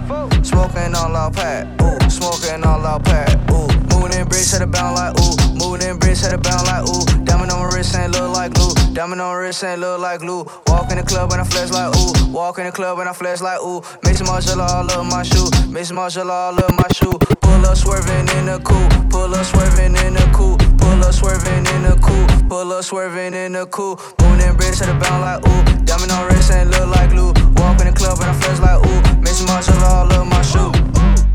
Smoking 0.45 0.95
on 0.95 1.13
out 1.13 1.33
pack. 1.33 1.67
Ooh, 1.81 2.09
smoking 2.09 2.63
on 2.63 2.85
out 2.85 3.03
pack. 3.03 3.35
Ooh, 3.51 3.67
moving 4.01 4.19
in 4.19 4.27
bricks 4.27 4.53
at 4.53 4.59
the 4.59 4.67
bound 4.67 4.95
like 4.95 5.13
ooh. 5.21 5.35
Moving 5.53 5.87
in 5.87 5.97
bricks 5.97 6.25
at 6.25 6.31
the 6.31 6.37
bound 6.37 6.65
like 6.65 6.83
ooh. 6.89 7.05
Diamond 7.23 7.51
on 7.51 7.61
my 7.61 7.69
wrist 7.69 7.95
ain't 7.95 8.11
look 8.11 8.33
like 8.33 8.53
glue. 8.53 8.73
Diamond 8.93 9.21
on 9.21 9.33
my 9.33 9.39
wrist 9.39 9.63
ain't 9.63 9.79
look 9.79 9.99
like 10.01 10.19
glue. 10.19 10.43
Walk 10.67 10.91
in 10.91 10.97
the 10.97 11.03
club 11.03 11.31
and 11.31 11.41
I 11.41 11.43
flex 11.43 11.71
like 11.71 11.93
ooh. 11.95 12.33
Walk 12.33 12.57
in 12.57 12.65
the 12.65 12.71
club 12.71 12.99
and 12.99 13.07
I 13.07 13.13
flex 13.13 13.41
like 13.41 13.61
ooh. 13.61 13.81
Maison 14.03 14.25
Margiela 14.25 14.67
all 14.69 14.89
up 14.89 15.05
my 15.05 15.23
shoe. 15.23 15.49
Maison 15.69 15.97
Margiela 15.97 16.31
all 16.31 16.57
up 16.57 16.71
my 16.73 16.87
shoe. 16.93 17.13
Pull 17.41 17.65
up 17.65 17.77
swerving 17.77 18.27
in 18.37 18.45
the 18.49 18.57
coupe. 18.65 18.89
Pull 19.11 19.35
up 19.35 19.45
swerving 19.45 19.95
in 19.95 20.13
the 20.17 20.25
coupe. 20.33 20.59
Pull 20.81 21.03
up 21.05 21.13
swerving 21.13 21.65
in 21.69 21.83
the 21.85 21.95
coupe. 22.01 22.49
Pull 22.49 22.73
up 22.73 22.83
swerving 22.83 23.33
in 23.33 23.53
the 23.53 23.65
coupe. 23.67 24.01
Moving 24.21 24.47
in 24.47 24.55
bricks 24.57 24.81
at 24.81 24.89
the 24.89 24.97
bound 24.97 25.21
like 25.21 25.45
ooh. 25.45 25.85
Diamond 25.85 26.11
on 26.11 26.25
wrist 26.25 26.51
ain't 26.51 26.71
look 26.71 26.89
like 26.89 27.11
glue. 27.11 27.33
Walk 27.61 27.79
in 27.81 27.87
the 27.87 27.93
club 27.93 28.17
and 28.19 28.29
I 28.29 28.33
flex 28.33 28.59
like 28.59 28.81
ooh. 28.81 29.21
Maison 29.21 29.45
Margiela 29.45 29.89
all 29.93 30.13
up 30.13 30.25
my 30.25 30.41
shoe. 30.41 30.73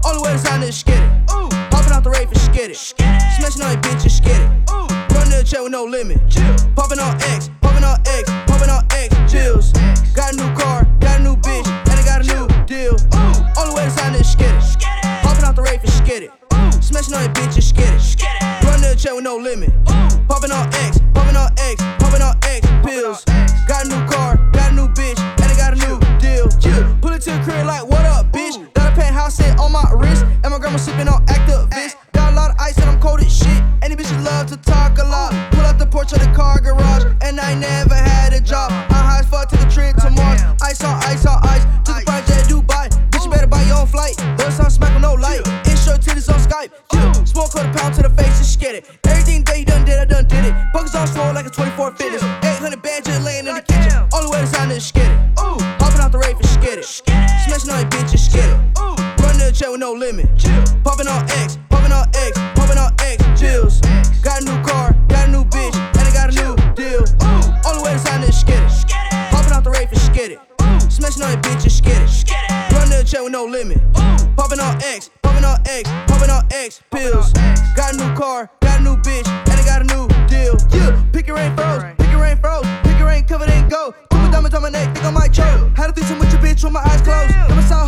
Only 0.03 0.23
way 0.23 0.33
to 0.35 0.39
sign 0.39 0.63
is 0.63 0.79
skid 0.79 0.99
it. 0.99 1.17
Popping 1.27 1.47
out 1.47 1.56
the 2.07 2.19
rave 2.19 2.29
for 2.29 2.39
skid 2.39 2.71
it. 2.71 2.77
Smashing 2.77 3.63
on 3.63 3.73
your 3.73 3.83
bitches, 3.83 4.23
skid 4.23 4.39
it. 4.39 4.49
Run 4.71 5.27
to 5.27 5.43
the 5.43 5.45
check 5.45 5.61
with 5.61 5.73
no 5.73 5.85
limit. 5.85 6.23
Popping 6.77 7.01
on 7.01 7.19
X, 7.35 7.51
popping 7.61 7.83
on 7.83 7.99
X, 8.07 8.31
popping 8.47 8.71
on 8.71 8.87
X, 8.95 9.11
chills. 9.31 9.73
Got 10.15 10.33
a 10.33 10.37
new 10.37 10.51
car, 10.55 10.87
got 11.01 11.19
a 11.19 11.23
new 11.23 11.37
bitch, 11.37 11.67
and 11.67 11.99
I 11.99 12.05
got 12.07 12.23
a 12.23 12.27
new 12.31 12.47
deal. 12.67 12.95
Only 13.59 13.75
way 13.75 13.85
to 13.85 13.91
sign 13.91 14.15
is 14.15 14.31
skid 14.31 14.55
it. 14.55 14.63
Popping 15.23 15.45
out 15.45 15.57
the 15.57 15.63
rave 15.63 15.81
for 15.81 15.91
skid 15.91 16.31
it. 16.31 16.31
Smashing 16.79 17.15
on 17.15 17.25
your 17.25 17.35
bitches, 17.35 17.67
skid 17.67 17.91
it. 17.91 18.03
Run 18.63 18.79
to 18.81 18.95
the 18.95 18.97
check 18.97 19.13
with 19.13 19.25
no 19.25 19.37
limit. 19.37 19.75
Popping 20.29 20.53
on 20.53 20.71
X, 20.87 21.01
popping 21.13 21.37
on 21.37 21.51
X, 21.59 21.83
popping 21.99 22.23
on 22.23 22.37
X 22.47 22.63
pills. 22.87 23.25
And 30.47 30.53
my 30.53 30.61
grandma 30.61 30.79
sipping 30.79 31.09
on 31.09 31.26
Actavis. 31.26 31.97
Got 32.12 32.33
a 32.33 32.37
lot 32.37 32.50
of 32.53 32.57
ice 32.61 32.79
and 32.79 32.88
I'm 32.88 33.00
cold 33.00 33.19
as 33.19 33.37
shit. 33.37 33.61
Any 33.83 33.97
bitch 33.97 34.12
love 34.25 34.47
to 34.47 34.57
talk 34.57 34.97
a 34.99 35.03
lot. 35.03 35.35
Pull 35.50 35.62
out 35.62 35.76
the 35.76 35.87
porch 35.87 36.12
of 36.12 36.21
the 36.21 36.31
car 36.37 36.61
garage. 36.61 37.03
And 37.21 37.41
I 37.41 37.55
never 37.55 37.97
had 37.97 38.33
a 38.33 38.41
job. 38.41 38.71
I 38.71 38.95
high 38.95 39.19
as 39.19 39.26
fuck 39.26 39.49
to 39.49 39.57
the 39.57 39.67
trip 39.69 39.97
to 39.97 40.11
Mars. 40.11 40.41
Ice 40.62 40.85
on 40.85 41.03
ice 41.03 41.26
on 41.26 41.43
ice. 41.43 41.65
To 41.87 41.99
the 41.99 42.03
project 42.07 42.47
Dubai. 42.47 42.87
Bitch, 43.11 43.25
you 43.25 43.31
better 43.33 43.49
buy 43.49 43.61
your 43.65 43.79
own 43.79 43.88
flight. 43.88 44.15
Boys 44.38 44.57
time 44.57 44.71
smack 44.71 44.95
with 44.95 45.03
no 45.03 45.15
light. 45.15 45.43
Insure 45.67 45.99
titties 45.99 46.33
on 46.33 46.38
Skype. 46.38 46.71
Yeah. 46.95 47.12
Smoke 47.25 47.50
quarter 47.50 47.73
pound 47.75 47.97
to 47.97 48.03
the 48.03 48.11
face 48.11 48.38
and 48.38 48.61
get 48.61 48.76
it. 48.76 48.87
Everything 49.03 49.43
that 49.47 49.59
you 49.59 49.65
done 49.65 49.85
did, 49.85 49.99
I 49.99 50.05
done 50.05 50.29
did 50.29 50.45
it. 50.45 50.55
Buckets 50.73 50.95
on 50.95 51.09
slow 51.09 51.33
like 51.33 51.47
a 51.47 51.50
24 51.50 51.91
fitness. 51.97 52.23
800 52.23 52.81
bands 52.81 53.09
just 53.09 53.25
laying 53.25 53.49
in 53.49 53.55
the 53.57 53.62
kitchen. 53.62 53.99
Only 54.15 54.31
way 54.31 54.43
to 54.43 54.47
sign 54.47 54.71
is 54.71 54.93
get 54.93 55.11
it. 55.11 55.41
Ooh. 55.43 55.75
With 59.76 59.80
no 59.80 59.92
limit. 59.92 60.26
Chill. 60.38 60.64
Popping 60.83 61.06
on 61.06 61.23
X, 61.45 61.59
popping 61.68 61.92
on 61.92 62.09
X, 62.14 62.38
popping 62.54 62.78
on 62.78 62.92
X, 63.00 63.23
chills. 63.38 63.80
Got 64.23 64.40
a 64.40 64.45
new 64.45 64.62
car, 64.64 64.97
got 65.09 65.28
a 65.28 65.30
new 65.30 65.45
bitch, 65.45 65.76
and 65.76 66.09
I 66.09 66.12
got 66.12 66.30
a 66.30 66.35
new 66.35 66.56
deal. 66.75 67.04
Only 67.66 67.83
way 67.85 67.92
to 67.92 67.99
sign 67.99 68.23
this 68.23 68.40
skid 68.40 68.62
it. 68.62 68.71
Popping 69.30 69.52
out 69.52 69.64
the 69.64 69.71
rave 69.71 69.88
for 69.88 69.97
skid 69.97 70.33
it. 70.33 70.40
Smashing 70.90 71.23
on 71.23 71.33
your 71.33 71.42
bitches, 71.42 71.73
skid 71.76 72.00
it. 72.00 72.73
Run 72.73 72.88
the 72.88 73.04
check 73.04 73.21
with 73.23 73.33
no 73.33 73.45
limit. 73.45 73.78
Popping 74.37 74.61
on 74.61 74.80
X, 74.83 75.11
popping 75.23 75.45
on 75.45 75.59
X, 75.66 75.90
popping 76.06 76.30
on 76.30 76.45
X 76.50 76.80
pills. 76.90 77.33
Got 77.76 77.95
a 77.95 77.97
new 77.99 78.14
car, 78.14 78.50
got 78.62 78.80
a 78.80 78.83
new 78.83 78.97
bitch, 78.97 79.28
and 79.28 79.61
I 79.61 79.64
got 79.64 79.83
a 79.83 79.88
new 79.92 80.09
deal. 80.26 80.56
Yeah, 80.73 80.97
pick 81.12 81.26
your 81.26 81.37
rain 81.37 81.54
froze, 81.54 81.83
pick 81.99 82.11
your 82.11 82.23
rain 82.23 82.38
froze, 82.38 82.64
pick 82.83 82.99
your 82.99 83.09
rain 83.09 83.25
covered 83.25 83.50
in 83.50 83.68
gold. 83.68 83.95
My 84.11 84.30
diamonds 84.30 84.54
on 84.54 84.62
my 84.62 84.71
neck, 84.71 84.95
think 84.95 85.04
I 85.04 85.11
might 85.11 85.33
choke. 85.35 85.76
Had 85.76 85.90
a 85.90 85.92
threesome 85.92 86.18
with 86.18 86.33
your 86.33 86.40
bitch 86.40 86.64
with 86.64 86.73
my 86.73 86.80
eyes 86.80 87.02
closed. 87.02 87.35
Got 87.35 87.50
my 87.50 87.62
side 87.62 87.87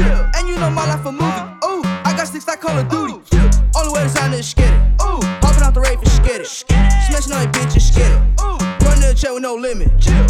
Yeah. 0.00 0.32
And 0.34 0.48
you 0.48 0.56
know 0.56 0.70
my 0.70 0.86
life 0.86 1.04
a 1.04 1.12
movie. 1.12 1.24
Ooh, 1.64 1.82
I 2.08 2.14
got 2.16 2.26
six 2.26 2.46
like 2.48 2.60
Call 2.60 2.78
of 2.78 2.88
Duty. 2.88 3.20
Yeah. 3.32 3.50
the 3.84 3.92
way 3.92 4.02
to 4.02 4.08
sign 4.08 4.32
is 4.32 4.48
skid 4.48 4.72
it. 4.72 4.80
Ooh, 5.02 5.20
popping 5.40 5.62
out 5.62 5.74
the 5.74 5.80
rave 5.80 5.98
for 5.98 6.08
skid 6.08 6.40
it. 6.40 6.46
Smashing 6.46 7.32
all 7.32 7.42
your 7.42 7.52
bitches, 7.52 7.92
skid 7.92 8.10
it. 8.10 8.20
Ooh, 8.40 8.56
run 8.86 9.00
the 9.00 9.12
check 9.14 9.32
with 9.32 9.42
no 9.42 9.54
limit. 9.54 9.88
Popping 10.00 10.29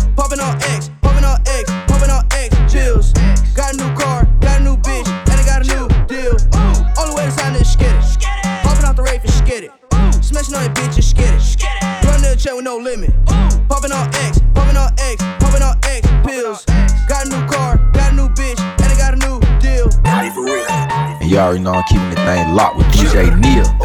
the 22.31 22.37
thing 22.37 22.55
locked 22.55 22.77
with 22.77 22.87
DJ 22.89 23.39
Neil. 23.41 23.80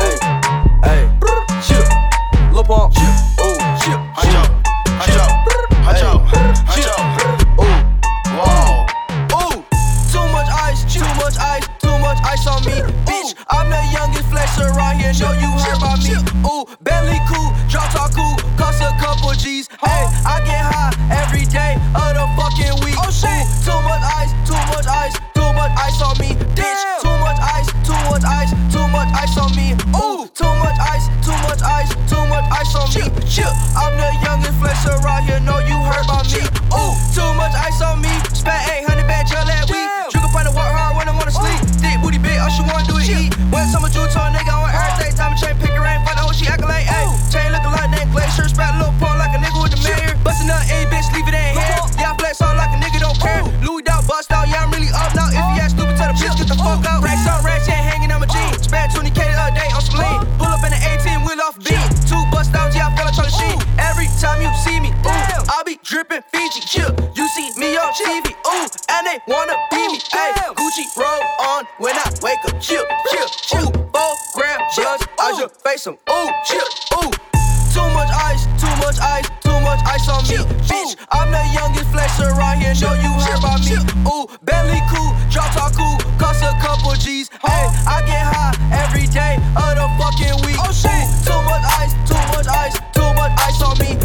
Much 78.86 79.00
ice, 79.00 79.26
too 79.42 79.60
much 79.66 79.82
ice 79.82 80.08
on 80.08 80.22
me, 80.30 80.38
bitch. 80.70 80.96
I'm 81.10 81.32
the 81.32 81.42
youngest 81.58 81.90
flexer 81.90 82.30
around 82.38 82.62
here, 82.62 82.78
know 82.78 82.94
you 82.94 83.10
heard 83.18 83.40
about 83.42 83.66
me. 83.66 83.82
Ooh, 84.06 84.30
Bentley 84.46 84.82
cool, 84.94 85.10
drop 85.34 85.50
top 85.58 85.74
cool, 85.74 85.98
cost 86.22 86.44
a 86.44 86.54
couple 86.62 86.94
G's. 86.94 87.30
Hey, 87.42 87.66
I 87.90 88.06
get 88.06 88.22
high 88.22 88.54
every 88.86 89.08
day 89.10 89.42
of 89.58 89.74
the 89.74 89.90
fucking 89.98 90.38
week. 90.46 90.62
Oh 90.62 90.70
shit, 90.70 91.02
too 91.26 91.42
much 91.50 91.66
ice, 91.82 91.98
too 92.06 92.22
much 92.30 92.46
ice, 92.46 92.78
too 92.94 93.10
much 93.18 93.34
ice 93.42 93.60
on 93.66 93.74
me, 93.82 93.98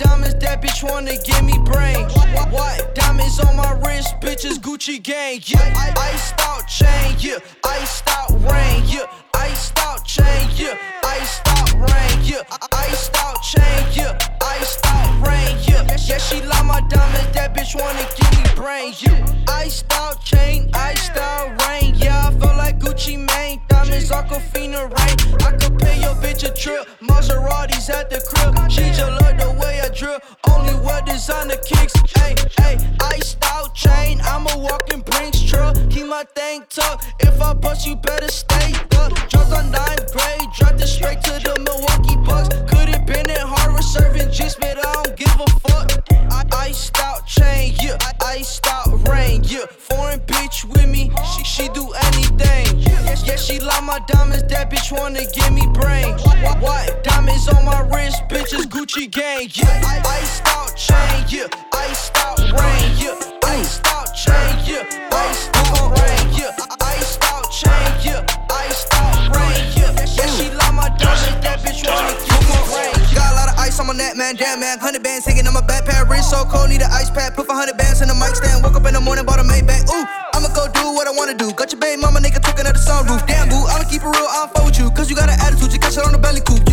diamonds, 0.00 0.34
that 0.40 0.62
bitch 0.62 0.82
wanna 0.82 1.16
give 1.24 1.44
me 1.44 1.56
brain. 1.64 2.08
What? 2.50 2.94
Diamonds 2.94 3.38
on 3.40 3.54
my 3.56 3.72
wrist, 3.84 4.14
bitches 4.20 4.58
Gucci 4.58 5.02
gang, 5.02 5.40
yeah. 5.44 5.94
Iced 5.96 6.40
out 6.40 6.66
chain, 6.66 7.14
yeah, 7.18 7.38
iced 7.64 8.08
out 8.08 8.30
rain, 8.50 8.82
yeah. 8.86 9.06
Iced 9.34 9.78
out 9.78 10.04
chain, 10.04 10.48
yeah, 10.56 10.76
iced 11.04 11.42
out 11.46 11.72
rain, 11.74 12.18
yeah. 12.24 12.42
Iced 12.72 13.14
out 13.16 13.42
chain, 13.42 13.84
yeah, 13.92 14.18
iced 14.40 14.80
out 14.86 15.26
rain, 15.26 15.56
yeah. 15.68 15.86
Yeah, 16.08 16.18
she 16.18 16.40
like 16.42 16.64
my 16.64 16.80
diamonds, 16.88 17.30
that 17.34 17.54
bitch 17.54 17.74
wanna 17.78 18.06
give 18.16 18.32
me 18.38 18.42
brain, 18.56 18.94
yeah. 18.98 19.52
Iced 19.54 19.92
out 19.92 20.24
chain, 20.24 20.70
iced 20.72 21.16
out 21.16 21.48
rain, 21.68 21.94
yeah. 21.96 22.28
I 22.28 22.30
feel 22.32 22.56
like 22.56 22.78
Gucci 22.78 23.16
Mane, 23.18 23.60
diamonds, 23.68 24.10
Aquafina 24.10 24.88
rain. 24.96 25.16
I 25.46 25.52
could 25.56 25.78
pay 25.78 26.00
your 26.00 26.14
bitch 26.16 26.48
a 26.48 26.52
trip, 26.54 26.88
Maseratis 27.00 27.90
at 27.90 28.08
the 28.08 28.20
crib. 28.28 28.70
She 28.70 28.82
just 28.90 29.10
love 29.20 29.36
the 29.38 29.59
way 29.90 30.18
I 30.44 30.50
only 30.52 30.74
wear 30.84 31.02
designer 31.02 31.56
kicks. 31.56 31.92
Hey, 32.16 32.34
hey, 32.58 32.78
iced 33.02 33.38
out 33.44 33.74
chain, 33.74 34.20
I'm 34.22 34.46
a 34.46 34.58
walking 34.58 35.00
Brinks 35.00 35.42
truck. 35.42 35.76
Keep 35.90 36.06
my 36.06 36.24
thing 36.34 36.64
tucked, 36.68 37.06
if 37.20 37.40
I 37.40 37.54
bust, 37.54 37.86
you 37.86 37.96
better 37.96 38.28
stay 38.28 38.72
up. 38.96 39.12
Dropped 39.28 39.52
on 39.52 39.70
ninth 39.70 40.12
grade, 40.12 40.48
dropped 40.56 40.80
it 40.80 40.86
straight 40.86 41.20
to 41.22 41.32
the 41.32 41.58
Milwaukee 41.66 42.16
Bucks. 42.24 42.48
Could've 42.70 43.04
been 43.06 43.28
in 43.30 43.46
Harvard 43.46 43.84
serving 43.84 44.30
just, 44.30 44.60
but 44.60 44.78
I 44.78 44.92
don't 45.02 45.16
give 45.16 45.40
a 45.40 45.46
fuck. 45.68 45.90
I 46.10 46.44
iced 46.68 46.98
out 47.00 47.26
chain, 47.26 47.74
yeah, 47.80 47.98
iced 48.24 48.66
out 48.66 49.08
rain, 49.08 49.42
yeah. 49.44 49.66
Foreign 49.66 50.20
bitch 50.20 50.64
with 50.64 50.88
me, 50.88 51.10
she 51.34 51.44
she 51.44 51.68
do 51.68 51.90
anything. 52.12 52.78
Yeah, 53.26 53.36
she 53.36 53.58
like 53.58 53.84
my 53.84 53.98
diamonds, 54.06 54.44
that 54.48 54.70
bitch 54.70 54.96
wanna 54.96 55.24
give 55.34 55.52
me 55.52 55.66
brain. 55.74 56.14
What? 56.60 56.99
Diamonds 57.40 57.48
on 57.48 57.64
my 57.64 57.96
wrist, 57.96 58.22
bitches 58.28 58.66
Gucci 58.66 59.10
gang, 59.10 59.48
yeah. 59.54 59.80
Iced 60.04 60.42
out 60.46 60.76
chain, 60.76 61.24
yeah, 61.28 61.46
iced 61.72 62.12
out 62.16 62.38
rain, 62.38 62.92
yeah. 63.00 63.16
Iced 63.44 63.86
out 63.86 64.12
chain, 64.12 64.52
yeah, 64.68 64.84
iced 65.12 65.48
out 65.56 65.88
rain, 65.96 66.20
yeah. 66.36 66.52
Iced 66.84 67.24
out 67.24 67.48
chain, 67.48 67.72
yeah, 68.04 68.26
iced 68.50 68.92
out 68.92 69.36
rain, 69.36 69.64
yeah. 69.72 70.04
Yeah, 70.04 70.26
she 70.36 70.50
like 70.52 70.74
my 70.74 70.88
diamonds, 71.00 71.40
that 71.40 71.60
bitch 71.64 71.80
wanna 71.88 72.12
give 72.28 72.44
me 72.44 72.60
brain. 72.68 72.92
Got 73.14 73.32
a 73.32 73.36
lot 73.36 73.48
of 73.48 73.56
ice 73.56 73.80
on 73.80 73.86
my 73.86 73.94
neck, 73.94 74.16
man, 74.16 74.36
damn 74.36 74.60
man. 74.60 74.78
Hundred 74.78 75.02
bands 75.02 75.24
hanging 75.24 75.46
on 75.46 75.54
my 75.54 75.62
backpack, 75.62 76.10
wrist 76.10 76.28
so 76.30 76.44
cold, 76.44 76.68
need 76.68 76.82
an 76.82 76.92
ice 76.92 77.10
pack. 77.10 77.36
Put 77.36 77.48
100 77.48 77.76
bands 77.78 78.02
in 78.02 78.08
the 78.08 78.14
mic 78.14 78.36
stand, 78.36 78.62
woke 78.62 78.76
up 78.76 78.84
in 78.84 78.92
the 78.92 79.00
morning, 79.00 79.24
bought 79.24 79.40
a 79.40 79.44
Maybach. 79.44 79.88
Ooh, 79.88 80.04
I'ma 80.36 80.52
go 80.52 80.68
do 80.68 80.92
what 80.92 81.08
I 81.08 81.12
wanna 81.12 81.34
do. 81.34 81.52
Got 81.52 81.72
your 81.72 81.80
baby 81.80 82.02
mama, 82.02 82.20
nigga, 82.20 82.36
at 82.36 82.74
the 82.74 82.84
sunroof. 82.84 83.26
Damn, 83.26 83.48
boo, 83.48 83.64
I'ma 83.64 83.88
keep 83.88 84.02
it 84.02 84.12
real, 84.12 84.28
I 84.28 84.44
don't 84.44 84.52
fuck 84.52 84.64
with 84.66 84.78
you. 84.78 84.90
Cause 84.90 85.08
you 85.08 85.16
got 85.16 85.30
an 85.30 85.40
attitude, 85.40 85.72
you 85.72 85.78
got 85.78 85.92
shit 85.92 86.04
on 86.04 86.12
the 86.12 86.18
belly 86.18 86.40
coupe 86.40 86.69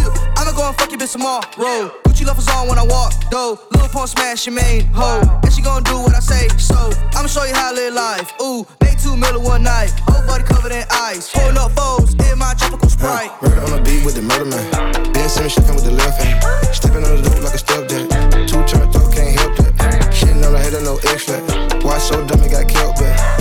fuck 0.78 0.92
your 0.92 1.00
bitch 1.00 1.14
tomorrow. 1.14 1.42
Yeah. 1.58 1.90
Gucci 2.04 2.26
loafers 2.26 2.48
on 2.50 2.68
when 2.68 2.78
I 2.78 2.84
walk, 2.84 3.14
though. 3.30 3.60
Little 3.72 3.90
pump 3.90 4.10
smash 4.10 4.46
your 4.46 4.56
main 4.56 4.86
hoe. 4.94 5.22
And 5.44 5.52
she 5.52 5.62
gon' 5.62 5.84
do 5.84 6.00
what 6.00 6.16
I 6.16 6.20
say, 6.20 6.48
so 6.58 6.76
I'ma 7.14 7.28
show 7.28 7.44
you 7.44 7.54
how 7.54 7.72
I 7.72 7.74
live 7.74 7.94
life. 7.94 8.32
Ooh, 8.42 8.66
they 8.80 8.96
two 9.02 9.16
middle 9.16 9.42
one 9.42 9.64
night. 9.64 9.92
Whole 10.08 10.26
body 10.26 10.44
covered 10.44 10.72
in 10.72 10.86
ice. 10.90 11.32
Pulling 11.32 11.58
up 11.58 11.72
foes 11.72 12.14
in 12.32 12.38
my 12.38 12.54
tropical 12.54 12.90
sprite. 12.90 13.32
Uh, 13.42 13.50
murder 13.50 13.62
on 13.62 13.72
the 13.72 13.82
beat 13.82 14.06
with 14.06 14.16
the 14.16 14.22
murder 14.22 14.46
man. 14.46 14.66
Ben 15.14 15.30
Simmons 15.30 15.54
shooting 15.54 15.76
with 15.76 15.86
the 15.86 15.92
left 15.92 16.22
hand. 16.22 16.44
Stepping 16.74 17.04
on 17.04 17.16
the 17.16 17.22
loop 17.22 17.44
like 17.44 17.54
a 17.54 17.62
stepdad. 17.62 18.48
Two 18.48 18.64
turn, 18.66 18.88
up, 18.88 19.14
can't 19.14 19.40
help 19.40 19.56
that. 19.58 20.14
Shitting 20.14 20.46
on 20.46 20.54
the 20.54 20.60
head 20.60 20.74
of 20.74 20.84
no 20.84 20.98
extra. 21.12 21.42
Why 21.82 21.98
so 21.98 22.26
dumb, 22.26 22.44
it 22.44 22.52
got 22.52 22.68
killed, 22.68 22.96
but. 23.00 23.37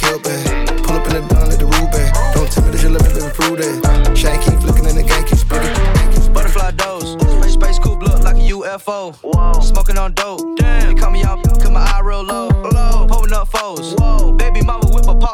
Bad. 0.00 0.84
Pull 0.84 0.96
up 0.96 1.06
in 1.06 1.12
the 1.14 1.28
dawn, 1.28 1.48
let 1.48 1.58
the 1.58 1.66
rule 1.66 1.88
back. 1.88 2.34
Don't 2.34 2.50
tell 2.50 2.64
me 2.64 2.70
that 2.70 2.82
you 2.82 2.90
let 2.90 3.02
me 3.02 3.12
live 3.14 3.34
prove 3.34 3.58
that. 3.58 4.16
Shine 4.16 4.40
keep 4.40 4.60
flicking 4.60 4.86
in 4.86 4.96
the 4.96 5.02
gang, 5.02 5.24
keep 5.24 5.38
spitting. 5.38 6.32
Butterfly 6.32 6.70
dose, 6.72 7.12
space, 7.20 7.52
space 7.52 7.78
coupe 7.78 8.02
look 8.02 8.22
like 8.22 8.36
a 8.36 8.48
UFO. 8.50 9.14
Smoking 9.62 9.98
on 9.98 10.12
dope, 10.14 10.56
damn. 10.58 10.71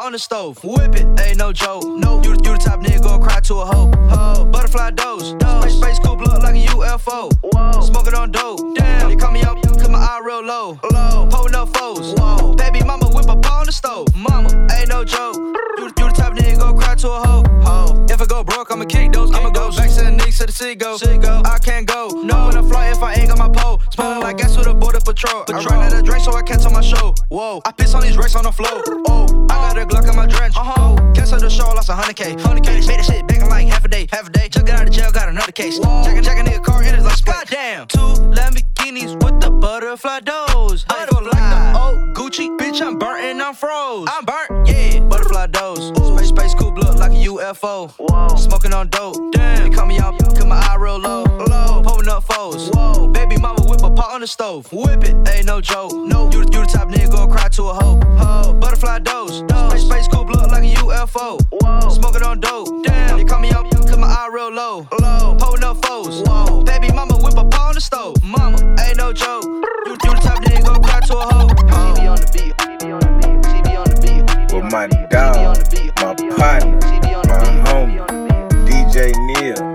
On 0.09 0.13
the 0.13 0.17
stove. 0.17 0.57
Whip 0.63 0.95
it, 0.95 1.05
ain't 1.21 1.37
no 1.37 1.53
joke. 1.53 1.83
No, 1.85 2.19
you, 2.23 2.31
you 2.31 2.53
the 2.53 2.57
top 2.57 2.79
nigga 2.79 3.03
go 3.03 3.19
cry 3.19 3.39
to 3.41 3.53
a 3.61 3.65
hoe. 3.65 3.91
Ho. 4.09 4.43
Butterfly 4.45 4.89
dose, 4.91 5.35
space, 5.37 5.75
space 5.77 5.99
coupe 5.99 6.21
look 6.21 6.41
like 6.41 6.55
a 6.55 6.65
UFO. 6.73 7.31
Whoa. 7.43 7.81
Smoking 7.81 8.15
on 8.15 8.31
dope, 8.31 8.75
damn. 8.75 9.07
They 9.07 9.15
call 9.15 9.31
me 9.31 9.43
out, 9.43 9.61
cause 9.61 9.87
my 9.87 9.99
eye 9.99 10.19
real 10.25 10.41
low. 10.41 10.79
low. 10.91 11.27
Pulling 11.29 11.53
up 11.53 11.69
foes, 11.77 12.15
Whoa. 12.17 12.55
baby 12.55 12.81
mama 12.83 13.05
whip 13.09 13.29
a 13.29 13.35
pot 13.35 13.59
on 13.59 13.65
the 13.67 13.71
stove. 13.71 14.07
Mama, 14.15 14.49
ain't 14.75 14.89
no 14.89 15.05
joke. 15.05 15.35
You, 15.35 15.85
you 15.85 15.91
the 16.09 16.13
type 16.17 16.33
nigga 16.33 16.57
go 16.57 16.73
cry 16.73 16.95
to 16.95 17.07
a 17.09 17.19
hoe. 17.27 17.43
ho. 17.61 18.05
If 18.09 18.19
I 18.19 18.25
go 18.25 18.43
broke, 18.43 18.71
I'ma 18.71 18.85
kick 18.85 19.13
those. 19.13 19.29
I'ma 19.31 19.51
go 19.51 19.69
back 19.69 19.89
to 19.91 20.03
the 20.05 20.11
Knicks 20.11 20.39
to 20.39 20.47
the 20.47 20.51
city 20.51 20.73
go. 20.73 20.97
I 21.45 21.59
can't 21.59 21.85
go. 21.85 22.07
No, 22.09 22.47
when 22.47 22.57
I 22.57 22.61
fly 22.67 22.89
if 22.89 23.03
I 23.03 23.13
ain't 23.13 23.29
got 23.29 23.37
my 23.37 23.49
pole. 23.49 23.79
Smelling 23.91 24.21
like 24.21 24.37
gas 24.37 24.57
with 24.57 24.65
a 24.65 24.73
border 24.73 24.99
patrol. 24.99 25.45
I 25.47 25.63
run 25.63 25.83
out 25.83 25.93
of 25.93 26.03
drink 26.03 26.23
so 26.23 26.33
I 26.33 26.41
can't 26.41 26.61
tell 26.61 26.71
my 26.71 26.81
show. 26.81 27.13
Whoa, 27.29 27.61
I 27.65 27.71
piss 27.71 27.93
on 27.93 28.01
these 28.01 28.17
racks 28.17 28.35
on 28.35 28.43
the 28.43 28.51
floor. 28.51 28.81
Oh, 29.07 29.47
I 29.49 29.73
got 29.73 29.77
a 29.77 29.85
Glock 29.99 30.09
in 30.09 30.15
my 30.15 30.25
drench. 30.25 30.55
Uh 30.55 30.63
huh. 30.63 31.13
Cancel 31.13 31.39
the 31.39 31.49
show, 31.49 31.67
lost 31.73 31.89
a 31.89 31.93
hundred 31.93 32.15
K. 32.15 32.33
Hundred 32.41 32.63
K. 32.63 32.75
Made 32.87 32.99
that 32.99 33.05
shit 33.05 33.27
back 33.27 33.41
in 33.41 33.49
like 33.49 33.67
half 33.67 33.83
a 33.83 33.87
day. 33.87 34.07
Half 34.11 34.27
a 34.27 34.31
day. 34.31 34.47
Just 34.49 34.65
got 34.65 34.79
out 34.79 34.87
of 34.87 34.93
jail, 34.93 35.11
got 35.11 35.29
another 35.29 35.51
case. 35.51 35.79
Jacking, 35.79 36.23
jacking 36.23 36.45
nigga 36.45 36.63
car 36.63 36.83
in 36.83 36.95
it 36.95 37.03
like 37.03 37.23
goddamn. 37.25 37.87
Two 37.87 37.99
Lamborghinis 37.99 39.21
with 39.23 39.41
the 39.41 39.51
butterfly 39.51 40.21
doors. 40.21 40.85
Butterfly. 40.85 41.21
like 41.21 41.73
the 41.73 41.79
old 41.79 42.15
Gucci. 42.15 42.57
Bitch, 42.57 42.81
I'm 42.81 42.97
burnt 42.97 43.23
and 43.23 43.41
I'm 43.41 43.53
froze. 43.53 44.07
I'm 44.11 44.25
burnt, 44.25 44.67
yeah. 44.67 44.99
Butterfly 45.01 45.47
doors. 45.47 45.87
Space, 45.87 46.29
space 46.29 46.53
coupe 46.55 46.77
look 46.77 46.95
like 46.95 47.11
a 47.11 47.25
UFO. 47.25 47.91
Whoa. 47.97 48.35
Smoking 48.37 48.73
on 48.73 48.87
dope. 48.89 49.33
Damn. 49.33 49.69
They 49.69 49.75
call 49.75 49.85
me 49.85 49.99
out, 49.99 50.17
cause 50.19 50.45
my 50.45 50.55
eye 50.57 50.77
real 50.79 50.97
low. 50.97 51.23
low. 51.23 51.81
Pulling 51.83 52.07
up 52.07 52.23
foes. 52.23 52.69
Whoa. 52.69 53.07
Baby 53.07 53.37
mama 53.37 53.61
whip 53.63 53.83
a 53.83 53.91
pot 53.91 54.13
on 54.13 54.21
the 54.21 54.27
stove. 54.27 54.71
Whip 54.71 55.03
it, 55.03 55.27
ain't 55.27 55.45
no 55.45 55.59
joke. 55.59 55.91
No, 55.93 56.29
you, 56.31 56.39
you 56.39 56.45
the 56.45 56.69
type 56.71 56.87
nigga 56.87 57.11
go 57.11 57.27
cry 57.27 57.49
to 57.49 57.63
a 57.63 57.73
hoe. 57.73 57.99
Ho. 58.17 58.53
Butterfly 58.53 58.99
dose. 58.99 59.43
Space, 59.69 59.88
space 59.89 60.07
coupe 60.07 60.29
look 60.29 60.47
like 60.51 60.63
a 60.63 60.73
UFO. 60.75 61.39
Whoa. 61.51 61.89
Smoking 61.89 62.23
on 62.23 62.39
dope. 62.39 62.83
Damn. 62.83 63.17
They 63.17 63.23
call 63.25 63.39
me 63.39 63.51
out, 63.51 63.69
cause 63.71 63.97
my 63.97 64.07
eye 64.07 64.29
real 64.31 64.51
low. 64.51 64.87
low. 65.01 65.35
Pulling 65.39 65.63
up 65.63 65.83
foes. 65.85 66.21
Whoa. 66.25 66.63
Baby 66.63 66.91
mama 66.93 67.15
whip 67.17 67.37
a 67.37 67.45
pot 67.45 67.69
on 67.69 67.75
the 67.75 67.81
stove. 67.81 68.15
Mama, 68.23 68.57
ain't 68.85 68.97
no 68.97 69.11
joke. 69.11 69.43
You, 69.43 69.93
you 70.03 70.11
the 70.13 70.21
type 70.21 70.39
nigga 70.39 70.65
go 70.65 70.79
cry 70.79 70.99
to 71.01 71.17
a 71.17 71.25
hoe. 71.33 71.47
ho. 71.47 71.93
CB 71.93 72.09
on 72.09 72.19
the 72.21 72.29
beat. 72.33 72.53
CB 72.57 72.83
on 72.93 72.99
the 72.99 73.11
beat. 73.19 73.37
CB 73.49 73.67
on 73.79 73.87
the 73.89 73.97
beat. 74.01 74.53
With 74.53 74.71
my 74.71 74.87
dog, 75.09 75.57
my 76.01 76.13
partner, 76.37 76.77
my 77.27 77.53
homie, 77.65 77.99
DJ 78.67 79.13
Neil. 79.27 79.68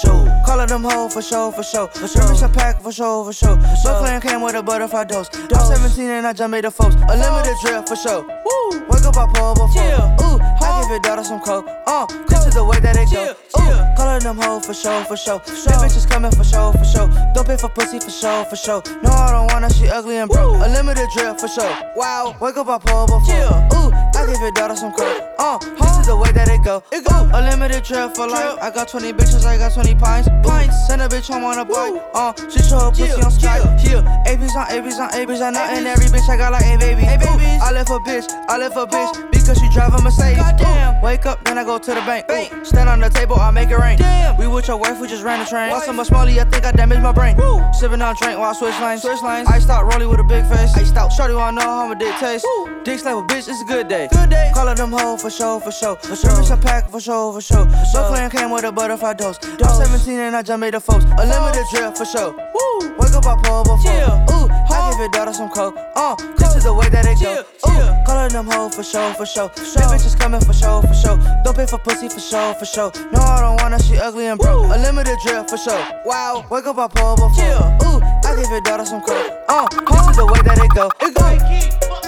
Sure. 0.00 0.24
Callin' 0.46 0.68
them 0.68 0.84
hoes 0.84 1.14
for 1.14 1.22
sure, 1.22 1.52
for 1.52 1.62
sure. 1.62 1.88
For 1.88 2.08
sure. 2.08 2.34
Some 2.34 2.52
pack 2.52 2.80
for 2.80 2.92
sure, 2.92 3.24
for 3.24 3.32
sure. 3.32 3.56
Clan 3.56 4.20
came 4.20 4.40
with 4.42 4.54
a 4.54 4.62
butterfly 4.62 5.04
dose. 5.04 5.28
I'm 5.34 5.66
17 5.66 6.04
and 6.08 6.26
I 6.26 6.32
just 6.32 6.50
made 6.50 6.64
the 6.64 6.70
folks. 6.70 6.94
A 6.94 7.16
limited 7.16 7.56
drip 7.62 7.88
for 7.88 7.96
sure. 7.96 8.22
Woo. 8.22 8.58
Wake 8.88 9.04
up, 9.04 9.16
I 9.16 9.26
pull 9.32 9.54
before. 9.54 9.82
Ooh, 10.24 10.38
I 10.40 10.80
give 10.80 10.90
your 10.90 11.00
daughter 11.00 11.24
some 11.24 11.40
coke. 11.40 11.66
Uh, 11.86 12.06
this 12.28 12.46
is 12.46 12.54
the 12.54 12.64
way 12.64 12.80
that 12.80 12.96
it 12.96 13.10
go. 13.12 13.36
Ooh, 13.60 13.96
callin' 13.96 14.22
them 14.22 14.38
hoes 14.38 14.66
for 14.66 14.74
sure, 14.74 15.04
for 15.04 15.16
sure. 15.16 15.38
Them 15.38 15.78
bitches 15.80 16.08
coming 16.08 16.30
for 16.30 16.44
sure, 16.44 16.72
for 16.72 16.84
sure. 16.84 17.08
Don't 17.34 17.46
pay 17.46 17.56
for 17.56 17.68
pussy 17.68 18.00
for 18.00 18.10
sure, 18.10 18.44
for 18.46 18.56
sure. 18.56 18.82
No, 19.02 19.10
I 19.10 19.32
don't 19.32 19.62
her, 19.62 19.70
she 19.70 19.88
ugly 19.88 20.16
and 20.16 20.30
broke. 20.30 20.56
A 20.64 20.68
limited 20.68 21.08
drip 21.14 21.38
for 21.38 21.48
sure. 21.48 21.70
Wow, 21.96 22.34
wake 22.40 22.56
up, 22.56 22.68
I 22.68 22.78
pull 22.78 23.06
before. 23.06 23.68
Ooh, 23.76 23.92
I 23.92 24.26
give 24.26 24.40
your 24.40 24.52
daughter 24.52 24.76
some 24.76 24.92
coke. 24.92 25.22
Uh, 25.38 25.58
this 25.58 25.98
is 25.98 26.07
go. 26.68 26.82
It 26.92 27.04
go. 27.04 27.16
A 27.32 27.40
limited 27.40 27.82
trip 27.84 28.14
for 28.14 28.28
life. 28.28 28.58
I 28.60 28.70
got 28.70 28.88
20 28.88 29.12
bitches, 29.14 29.44
I 29.44 29.56
got 29.56 29.72
20 29.72 29.94
pints. 29.94 30.28
Pints. 30.44 30.76
Send 30.86 31.00
a 31.00 31.08
bitch 31.08 31.28
home 31.28 31.44
on 31.44 31.58
a 31.58 31.64
bike. 31.64 31.96
Uh, 32.14 32.32
she 32.50 32.60
show 32.60 32.78
her 32.78 32.90
pussy 32.90 33.20
on 33.24 33.32
Skype. 33.32 33.64
Yeah, 33.84 34.30
ABs 34.30 34.54
on 34.54 34.66
ABs 34.70 34.98
on 34.98 35.14
ABs 35.14 35.40
on 35.40 35.54
nothing. 35.54 35.86
Every 35.86 36.06
bitch 36.06 36.28
I 36.28 36.36
got 36.36 36.52
like, 36.52 36.62
hey 36.62 36.76
baby. 36.76 37.02
Hey 37.02 37.16
babies. 37.16 37.62
I 37.62 37.72
left 37.72 37.88
a 37.88 37.98
bitch, 38.04 38.28
I 38.48 38.58
left 38.58 38.76
a 38.76 38.86
bitch 38.86 39.37
because 39.48 39.62
she 39.62 39.72
drive 39.72 39.94
a 39.94 40.02
Mercedes. 40.02 40.36
Goddamn. 40.36 41.00
Wake 41.00 41.24
up, 41.24 41.42
then 41.44 41.56
I 41.56 41.64
go 41.64 41.78
to 41.78 41.94
the 41.94 42.00
bank. 42.02 42.26
Ooh. 42.30 42.64
Stand 42.64 42.88
on 42.88 43.00
the 43.00 43.08
table, 43.08 43.36
I 43.36 43.50
make 43.50 43.70
it 43.70 43.78
rain. 43.78 43.96
Damn. 43.96 44.36
We 44.36 44.46
with 44.46 44.68
your 44.68 44.76
wife, 44.76 45.00
we 45.00 45.08
just 45.08 45.24
ran 45.24 45.40
the 45.40 45.46
train. 45.46 45.70
While 45.70 45.80
so 45.80 45.92
much 45.92 46.10
Molly, 46.10 46.38
I 46.38 46.44
think 46.44 46.66
I 46.66 46.72
damaged 46.72 47.02
my 47.02 47.12
brain. 47.12 47.36
Woo. 47.36 47.64
Sipping 47.72 48.02
on 48.02 48.14
drink 48.16 48.38
while 48.38 48.50
I 48.50 48.52
switch 48.52 48.78
lanes. 48.80 49.02
Switch 49.02 49.22
lanes. 49.22 49.48
I 49.48 49.58
stop 49.58 49.90
rolling 49.90 50.08
with 50.10 50.20
a 50.20 50.24
big 50.24 50.44
face. 50.46 50.76
I 50.76 50.82
stop. 50.84 51.10
Shorty 51.12 51.32
wanna 51.32 51.60
know 51.60 51.66
how 51.66 51.88
my 51.88 51.94
dick 51.94 52.14
taste. 52.16 52.44
Woo. 52.44 52.82
Dick 52.84 52.98
slap 52.98 53.16
a 53.16 53.26
bitch, 53.32 53.48
it's 53.48 53.62
a 53.62 53.64
good 53.64 53.88
day. 53.88 54.08
Good 54.12 54.30
day. 54.30 54.50
Call 54.52 54.74
them 54.74 54.92
hoe 54.92 55.16
for 55.16 55.30
sure, 55.30 55.60
for 55.60 55.72
sure. 55.72 55.96
For 55.96 56.16
sure. 56.16 56.42
Some 56.42 56.60
pack 56.60 56.90
for 56.90 57.00
sure, 57.00 57.32
for 57.32 57.40
sure. 57.40 57.64
No 57.94 58.08
clan 58.08 58.30
came 58.30 58.50
with 58.50 58.64
a 58.64 58.72
butterfly 58.72 59.14
dose. 59.14 59.38
I'm 59.62 59.74
17 59.86 60.18
and 60.18 60.36
I 60.36 60.42
just 60.42 60.60
made 60.60 60.74
a 60.74 60.80
folks. 60.80 61.04
A 61.04 61.24
limited 61.26 61.64
drill 61.72 61.92
for 61.92 62.04
sure. 62.04 62.32
Woo. 62.32 62.96
Wake 62.98 63.14
up, 63.14 63.24
I 63.24 63.36
pull 63.42 63.64
before. 63.64 63.92
Yeah. 63.92 64.27
Give 64.98 65.04
your 65.04 65.10
daughter 65.10 65.32
some 65.32 65.48
coke. 65.50 65.76
Uh, 65.94 66.16
this 66.38 66.56
is 66.56 66.64
the 66.64 66.74
way 66.74 66.88
that 66.88 67.06
it 67.06 67.22
go. 67.22 67.44
Ooh, 67.70 68.04
call 68.04 68.28
them 68.28 68.46
hoe 68.46 68.68
for 68.68 68.82
sure, 68.82 69.14
for 69.14 69.24
sure. 69.24 69.46
Them 69.46 69.94
bitches 69.94 70.18
coming 70.18 70.40
for 70.40 70.52
sure, 70.52 70.82
for 70.82 70.92
sure. 70.92 71.16
Don't 71.44 71.56
pay 71.56 71.66
for 71.66 71.78
pussy 71.78 72.08
for 72.08 72.18
sure, 72.18 72.52
for 72.54 72.64
sure. 72.64 72.90
No, 73.12 73.20
I 73.20 73.40
don't 73.40 73.70
her, 73.70 73.78
she 73.78 73.96
ugly 73.96 74.26
and 74.26 74.40
broke. 74.40 74.64
A 74.64 74.76
limited 74.76 75.16
drip 75.24 75.48
for 75.48 75.56
sure. 75.56 75.78
Wow, 76.04 76.44
wake 76.50 76.66
up, 76.66 76.78
I 76.78 76.88
pull 76.88 77.14
before. 77.14 77.30
Yeah. 77.36 77.78
Ooh, 77.86 78.00
I 78.26 78.34
give 78.34 78.50
your 78.50 78.60
daughter 78.62 78.86
some 78.86 79.00
coke. 79.00 79.30
Uh, 79.48 79.68
this 79.70 80.08
is 80.10 80.16
the 80.16 80.26
way 80.26 80.42
that 80.42 80.58
it 80.58 80.70
go. 80.74 80.90
It 81.00 81.14
go. 81.14 82.07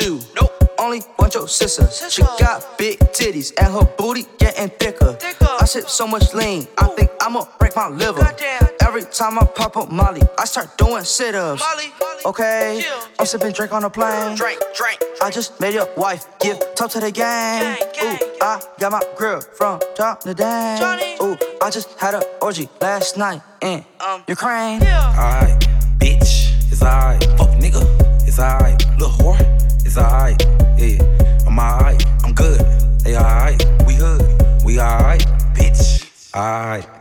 You. 0.00 0.20
Nope. 0.34 0.52
Only 0.78 1.02
want 1.18 1.34
your 1.34 1.48
sister. 1.48 1.88
She 2.08 2.22
got 2.22 2.78
big 2.78 2.98
titties 2.98 3.52
and 3.60 3.72
her 3.74 3.84
booty 3.98 4.26
getting 4.38 4.68
thicker. 4.68 5.18
I 5.60 5.64
sip 5.64 5.88
so 5.88 6.06
much 6.06 6.32
lean, 6.34 6.68
I 6.78 6.86
think 6.88 7.10
I'ma 7.20 7.46
break 7.58 7.74
my 7.74 7.88
liver. 7.88 8.24
Every 8.80 9.02
time 9.02 9.38
I 9.38 9.44
pop 9.44 9.76
up 9.76 9.90
Molly, 9.90 10.22
I 10.38 10.44
start 10.44 10.78
doing 10.78 11.02
sit-ups. 11.02 11.62
Okay, 12.24 12.84
I'm 13.18 13.26
sipping 13.26 13.52
drink 13.52 13.72
on 13.72 13.82
the 13.82 13.90
plane. 13.90 14.36
Drink, 14.36 14.60
drink. 14.74 14.98
I 15.20 15.30
just 15.30 15.60
made 15.60 15.74
your 15.74 15.88
wife 15.96 16.26
give 16.38 16.58
top 16.76 16.92
to 16.92 17.00
the 17.00 17.10
game. 17.10 17.76
Ooh, 18.02 18.16
I 18.40 18.62
got 18.78 18.92
my 18.92 19.02
grill 19.16 19.40
from 19.40 19.80
top 19.96 20.20
to 20.20 20.32
down. 20.32 21.00
Ooh, 21.20 21.36
I 21.60 21.70
just 21.70 21.98
had 21.98 22.14
a 22.14 22.22
orgy 22.40 22.68
last 22.80 23.18
night 23.18 23.42
in 23.60 23.84
Ukraine. 24.28 24.80
Yeah. 24.80 25.08
Alright, 25.08 25.60
bitch, 25.98 26.54
it's 26.70 26.82
alright. 26.82 27.22
Fuck 27.36 27.50
nigga, 27.58 27.84
it's 28.26 28.38
alright. 28.38 28.82
Little 28.96 29.10
whore, 29.10 29.40
it's 29.40 29.57
alright. 29.98 30.40
Yeah, 30.78 31.02
I'm 31.46 31.58
alright. 31.58 32.04
I'm 32.24 32.34
good. 32.34 32.60
They 33.04 33.16
alright. 33.16 33.64
We 33.86 33.94
hood. 33.94 34.22
We 34.64 34.80
alright. 34.80 35.24
Bitch, 35.54 36.08
alright. 36.34 36.97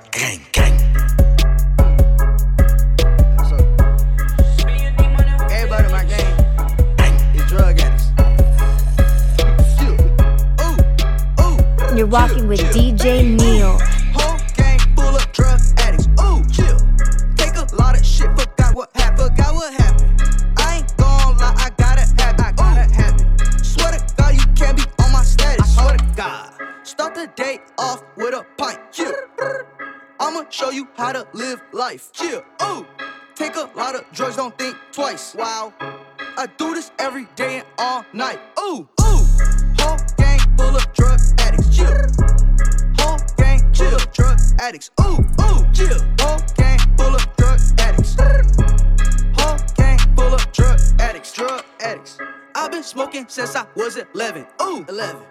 Smoking. 52.97 53.25
since 53.27 53.55
I 53.55 53.63
was 53.75 53.95
11. 53.95 54.47
Ooh, 54.63 54.83
11. 54.89 55.21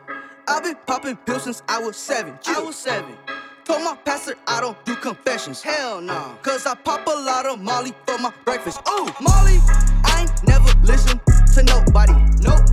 I've 0.47 0.63
been 0.63 0.77
popping 0.87 1.17
pills 1.17 1.43
since 1.43 1.65
I 1.69 1.81
was 1.81 1.97
seven. 1.97 2.39
I 2.47 2.61
was 2.61 2.77
seven. 2.77 3.17
Told 3.65 3.83
my 3.83 3.97
pastor 4.05 4.37
I 4.47 4.61
don't 4.61 4.79
do 4.85 4.95
confessions. 4.95 5.63
Hell 5.63 6.01
no. 6.01 6.15
Nah. 6.15 6.37
Cause 6.37 6.65
I 6.65 6.77
pop 6.77 7.05
a 7.09 7.11
lot 7.11 7.45
of 7.47 7.61
Molly 7.61 7.93
for 8.07 8.19
my 8.19 8.33
breakfast. 8.45 8.79
Ooh, 8.89 9.09
Molly. 9.21 9.59
I 10.05 10.21
ain't 10.21 10.47
never 10.47 10.71
listen 10.85 11.21
to 11.55 11.63
nobody. 11.65 12.15
Nope. 12.39 12.71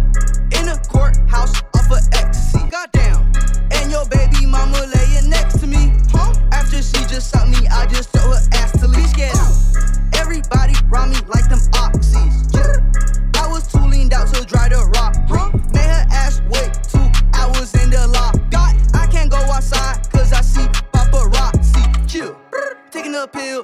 In 0.58 0.70
a 0.70 0.78
courthouse 0.88 1.56
off 1.74 1.90
of 1.90 1.98
ecstasy. 2.14 2.60
Goddamn. 2.70 3.32
And 3.72 3.90
your 3.90 4.06
baby 4.06 4.46
mama 4.46 4.78
laying 4.94 5.28
next 5.28 5.60
to 5.62 5.66
me. 5.66 5.92
Huh? 6.12 6.36
After 6.52 6.84
she 6.84 7.02
just 7.08 7.34
shot 7.34 7.50
me, 7.50 7.66
I 7.68 7.88
just 7.88 8.10
throw 8.10 8.30
her 8.30 8.42
ass 8.54 8.72
to 8.80 8.88
leave. 8.88 9.12
Get 9.16 9.36
out. 9.38 9.56
Everybody 10.22 10.76
round 10.88 11.10
me 11.14 11.18
like 11.34 11.50
them 11.50 11.62
oxys. 11.82 12.03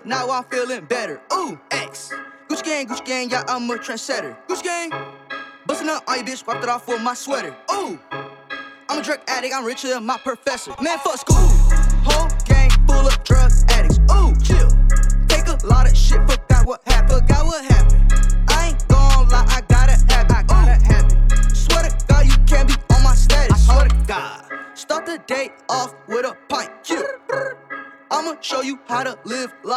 Now 0.09 0.29
I'm 0.31 0.43
feeling 0.45 0.85
better. 0.85 1.21
Ooh, 1.33 1.59
X. 1.69 2.11
Gucci 2.49 2.63
gang, 2.63 2.87
Gucci 2.87 3.05
gang, 3.05 3.29
yeah, 3.29 3.43
I'm 3.47 3.69
a 3.69 3.75
trendsetter. 3.75 4.35
Gucci 4.47 4.63
gang. 4.63 4.91
Bustin' 5.67 5.87
up 5.87 6.03
on 6.07 6.17
your 6.17 6.25
bitch, 6.25 6.45
wiped 6.47 6.63
it 6.63 6.69
off 6.69 6.87
with 6.87 7.01
my 7.01 7.13
sweater. 7.13 7.55
Ooh. 7.71 7.99
I'm 8.89 8.99
a 8.99 9.03
drug 9.03 9.19
addict, 9.27 9.53
I'm 9.53 9.63
richer 9.63 9.89
than 9.89 10.05
my 10.05 10.17
professor. 10.17 10.73
Man, 10.81 10.97
fuck 10.97 11.19
school. 11.19 11.35
Whole 11.37 12.27
gang 12.45 12.71
full 12.87 13.05
of 13.05 13.23
drug 13.23 13.51
addicts. 13.69 13.99
Ooh, 14.11 14.35
chill. 14.41 14.78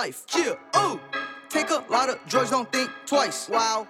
Life. 0.02 0.26
Chill. 0.26 0.56
Ooh. 0.78 1.00
Take 1.48 1.70
a 1.70 1.84
lot 1.88 2.08
of 2.08 2.18
drugs, 2.26 2.50
don't 2.50 2.70
think 2.72 2.90
twice. 3.06 3.48
Wow. 3.48 3.86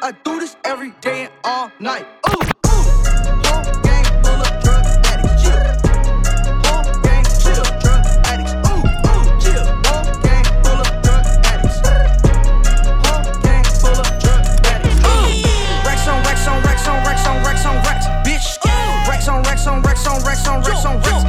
I 0.00 0.12
do 0.24 0.40
this 0.40 0.56
every 0.64 0.92
day 1.02 1.24
and 1.24 1.32
all 1.44 1.70
night. 1.78 2.06
Ooh. 2.30 2.40
Whole 2.64 3.82
gang 3.84 4.06
full 4.24 4.40
of 4.40 4.52
drug 4.64 4.84
addicts. 5.10 5.42
Chill. 5.42 5.60
Whole 6.64 6.88
gang 7.04 7.24
chill. 7.42 7.64
Drug 7.84 8.02
addicts. 8.32 8.54
Ooh, 8.64 8.80
ooh. 8.80 9.24
Whole 9.88 10.08
gang 10.24 10.46
full 10.64 10.80
of 10.80 10.92
drug 11.04 11.24
addicts. 11.44 11.78
Whole 13.04 13.28
gang 13.44 13.66
full 13.82 14.00
of 14.00 14.08
drug 14.22 14.44
addicts. 14.72 15.00
Ooh. 15.04 15.84
Racks 15.84 16.08
on 16.08 16.18
racks 16.24 16.46
on 16.48 16.62
racks 16.64 16.86
on 16.88 16.96
racks 17.04 17.26
on 17.26 17.36
racks 17.44 17.66
on 17.66 17.76
racks. 17.84 18.06
Bitch. 18.24 18.48
Racks 19.06 19.28
on 19.28 19.42
racks 19.42 19.66
on 19.66 19.82
racks 19.82 20.06
on 20.06 20.22
racks 20.24 20.48
on 20.48 20.62
racks 20.62 20.86
on 20.86 20.96
racks. 21.02 21.21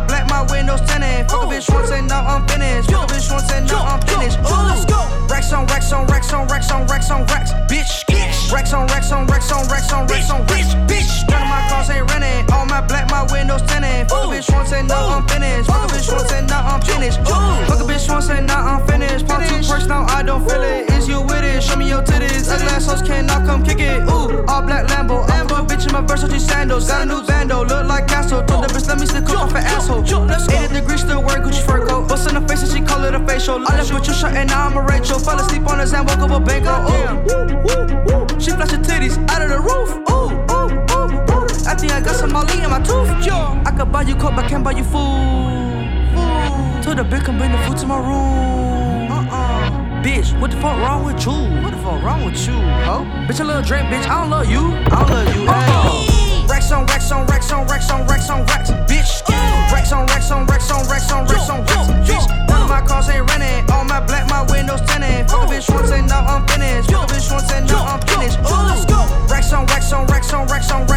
My 0.00 0.06
black, 0.06 0.28
my 0.28 0.42
windows 0.52 0.80
tinted. 0.82 1.28
Fuck 1.30 1.44
a 1.44 1.46
bitch 1.46 1.72
once 1.72 1.90
and 1.90 2.08
now 2.08 2.20
I'm 2.26 2.46
finished. 2.46 2.90
Fuck 2.90 3.08
a 3.08 3.14
bitch 3.14 3.32
once 3.32 3.50
and 3.52 3.66
now 3.66 3.82
I'm 3.84 4.00
finished. 4.02 4.38
Ooh. 4.40 4.68
Let's 4.68 4.84
go. 4.84 5.00
Racks 5.30 5.52
on 5.52 5.66
racks 5.66 5.92
on 5.92 6.06
racks 6.06 6.32
on 6.32 6.46
racks 6.48 6.70
on 6.70 6.86
racks 6.86 7.10
on 7.10 7.24
racks. 7.26 7.52
Bitch. 7.70 8.04
Racks 8.52 8.72
on 8.74 8.86
racks 8.88 9.10
on 9.12 9.26
racks 9.26 9.50
on 9.50 9.66
racks 9.68 9.92
on 9.92 10.06
racks 10.06 10.30
on 10.30 10.44
racks. 10.46 10.74
Bitch. 10.90 11.28
None 11.30 11.42
of 11.42 11.48
my 11.48 11.66
cars 11.68 11.88
ain't 11.90 12.10
renting. 12.10 12.44
All 12.52 12.66
my 12.66 12.80
black, 12.80 13.10
my 13.10 13.24
windows 13.32 13.55
I 33.64 33.76
left 33.76 33.92
with 33.92 34.06
your 34.06 34.14
shirt 34.14 34.34
and 34.34 34.48
now 34.50 34.66
I'm 34.66 34.76
a 34.76 34.82
Rachel. 34.82 35.18
Fell 35.18 35.38
asleep 35.38 35.66
on 35.68 35.78
his 35.78 35.92
hand, 35.92 36.08
woke 36.08 36.18
up 36.18 36.30
a 36.30 36.40
bank. 36.40 36.66
Ooh, 36.66 38.40
she 38.40 38.50
flash 38.50 38.70
her 38.72 38.78
titties 38.78 39.16
out 39.30 39.42
of 39.42 39.48
the 39.48 39.60
roof. 39.60 39.90
Ooh, 40.10 40.30
ooh, 40.52 40.68
ooh, 40.92 41.12
ooh. 41.32 41.46
I 41.68 41.74
think 41.74 41.92
I 41.92 42.00
got 42.00 42.16
some 42.16 42.32
Molly 42.32 42.62
in 42.62 42.70
my 42.70 42.80
tooth. 42.80 43.08
I 43.66 43.72
could 43.76 43.90
buy 43.90 44.02
you 44.02 44.16
coke, 44.16 44.34
but 44.36 44.48
can't 44.48 44.62
buy 44.62 44.72
you 44.72 44.84
food. 44.84 44.92
food. 46.12 46.82
Told 46.82 46.98
the 46.98 47.02
bitch 47.02 47.24
come 47.24 47.38
bring 47.38 47.52
the 47.52 47.58
food 47.66 47.78
to 47.78 47.86
my 47.86 47.98
room. 47.98 49.10
Uh-uh. 49.10 50.02
Bitch, 50.02 50.38
what 50.40 50.50
the 50.50 50.56
fuck 50.58 50.76
wrong 50.78 51.04
with 51.04 51.24
you? 51.24 51.32
What 51.62 51.72
the 51.72 51.78
fuck 51.78 52.02
wrong 52.02 52.24
with 52.24 52.46
you, 52.46 52.54
ho? 52.86 53.04
Bitch, 53.26 53.40
a 53.40 53.44
little 53.44 53.62
drink, 53.62 53.88
bitch. 53.88 54.06
I 54.06 54.20
don't 54.20 54.30
love 54.30 54.48
you. 54.48 54.60
I 54.60 54.88
don't 54.88 55.10
love 55.10 55.34
you. 55.34 55.46
Hey. 55.46 56.46
Racks 56.46 56.70
on 56.70 56.86
racks 56.86 57.10
on 57.10 57.26
racks 57.26 57.50
on 57.50 57.66
racks 57.66 57.90
on 57.90 58.06
racks 58.06 58.30
on 58.30 58.46
racks, 58.46 58.70
bitch. 58.86 59.22
Racks 59.72 59.92
on 59.92 60.06
racks 60.06 60.30
on 60.30 60.46
racks 60.46 60.70
on 60.70 60.86
racks 60.86 61.10
on 61.10 61.26
racks 61.26 61.50
on 61.50 61.60
racks, 61.64 61.85
cars 62.86 63.08
ain't 63.08 63.28
renting. 63.30 63.68
All 63.70 63.84
my 63.84 64.00
black, 64.00 64.30
my 64.30 64.42
windows 64.50 64.80
tinted. 64.86 65.28
Fuck 65.28 65.44
a 65.44 65.52
bitch 65.52 65.68
once 65.74 65.90
and 65.90 66.08
now 66.08 66.24
I'm 66.24 66.46
finished. 66.46 66.90
Fuck 66.90 67.10
a 67.10 67.12
bitch 67.12 67.30
once 67.30 67.52
and 67.52 67.66
now 67.66 67.84
I'm 67.84 68.00
finished. 68.06 68.38
Ooh. 68.40 68.66
Racks 69.28 69.52
on 69.52 69.66
racks 69.66 69.92
on 69.92 70.06
racks 70.06 70.32
on 70.32 70.46
racks 70.46 70.46
on 70.46 70.46
racks 70.46 70.70
on 70.70 70.86
racks, 70.86 70.95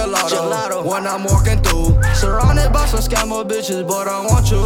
gelato. 0.00 0.28
gelato. 0.28 0.84
When 0.84 1.06
I'm 1.06 1.24
walking 1.24 1.60
through. 1.62 2.00
Surrounded 2.14 2.72
by 2.72 2.86
some 2.86 3.00
scammer 3.00 3.44
bitches, 3.44 3.86
but 3.86 4.08
I 4.08 4.20
want 4.24 4.50
you. 4.50 4.64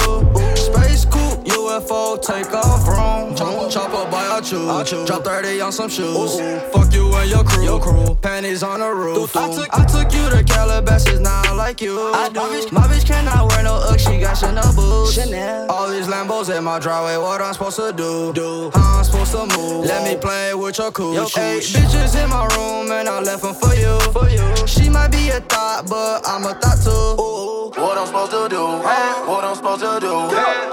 Space 0.57 1.05
coupe, 1.05 1.45
UFO, 1.47 2.21
take 2.21 2.53
off 2.53 2.87
room. 2.87 3.35
Chop, 3.35 3.71
chopper 3.71 4.11
by 4.11 4.27
our 4.27 4.41
choose. 4.41 5.07
Drop 5.07 5.25
30 5.25 5.61
on 5.61 5.73
some 5.73 5.89
shoes. 5.89 6.39
Fuck 6.73 6.93
you 6.93 7.15
and 7.15 7.31
your 7.31 7.45
crew. 7.45 7.65
your 7.65 7.81
crew. 7.81 8.15
Panties 8.23 8.63
on 8.63 8.81
the 8.81 8.91
roof. 8.93 9.37
I 9.37 9.53
took, 9.53 9.69
I 9.73 9.85
took 9.85 10.13
you 10.13 10.31
to 10.31 10.43
Calabasas, 10.45 11.21
now 11.21 11.43
I 11.45 11.53
like 11.53 11.81
you. 11.81 11.99
I 11.99 12.29
do. 12.29 12.41
My 12.73 12.87
bitch, 12.87 13.07
cannot 13.07 13.51
wear 13.51 13.63
no 13.63 13.75
Ugg, 13.75 13.94
she 13.94 13.94
got 13.94 13.94
Chanel 14.35 14.75
boots. 14.75 15.15
Chanel. 15.15 15.71
All 15.71 15.89
these 15.91 16.07
Lambos 16.09 16.57
in 16.57 16.65
my 16.65 16.79
driveway, 16.79 17.17
what 17.17 17.41
I'm 17.41 17.53
supposed 17.53 17.77
to 17.77 17.93
do? 17.93 18.33
Do. 18.33 18.71
How 18.75 18.99
I'm 18.99 19.05
supposed 19.05 19.33
to 19.33 19.47
move? 19.57 19.87
Let 19.87 20.03
me 20.05 20.17
play 20.21 20.55
with 20.55 20.79
your 20.79 20.91
cool. 20.91 21.15
Eight 21.19 21.63
bitches 21.63 22.23
in 22.23 22.29
my 22.31 22.47
room 22.57 22.91
and 22.91 23.09
I 23.09 23.21
left 23.21 23.43
them 23.43 23.55
for 23.55 23.75
you. 23.75 23.99
For 24.13 24.29
you. 24.29 24.67
She 24.67 24.89
might 24.89 25.09
be 25.13 25.31
a 25.31 25.41
thought, 25.41 25.87
but 25.89 26.27
I'm 26.27 26.45
a 26.45 26.55
thought 26.55 26.83
too. 26.83 27.23
Ooh. 27.23 27.71
What 27.81 27.99
I'm 27.99 28.07
supposed 28.07 28.33
to 28.33 28.49
do? 28.49 28.63
What 28.65 29.45
I'm 29.45 29.55
supposed 29.57 29.83
to 29.83 30.01
do? 30.01 30.15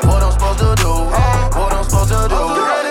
What 0.07 0.23
I'm 0.23 0.31
supposed 0.31 0.59
to 0.59 0.75
do? 0.81 0.89
What 1.59 1.73
I'm 1.73 1.83
supposed 1.83 2.09
to 2.09 2.27
do? 2.29 2.35
Surrounded 2.35 2.90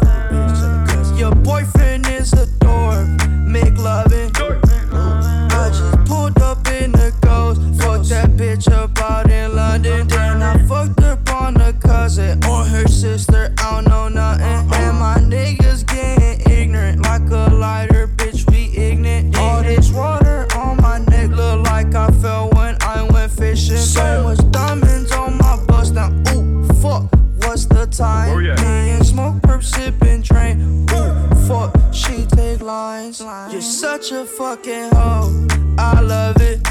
And 29.01 29.07
smoke, 29.07 29.41
perp, 29.41 29.63
sipping, 29.63 30.21
train. 30.21 30.85
Ooh, 30.91 31.47
fuck. 31.47 31.75
She 31.91 32.23
take 32.27 32.61
lines. 32.61 33.19
You're 33.19 33.59
such 33.59 34.11
a 34.11 34.25
fucking 34.25 34.91
hoe. 34.91 35.47
I 35.79 36.01
love 36.01 36.35
it. 36.39 36.61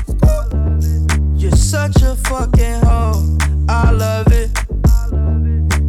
You're 1.34 1.50
such 1.50 2.00
a 2.02 2.14
fucking 2.14 2.82
hoe. 2.84 3.36
I 3.68 3.90
love 3.90 4.28
it. 4.30 4.56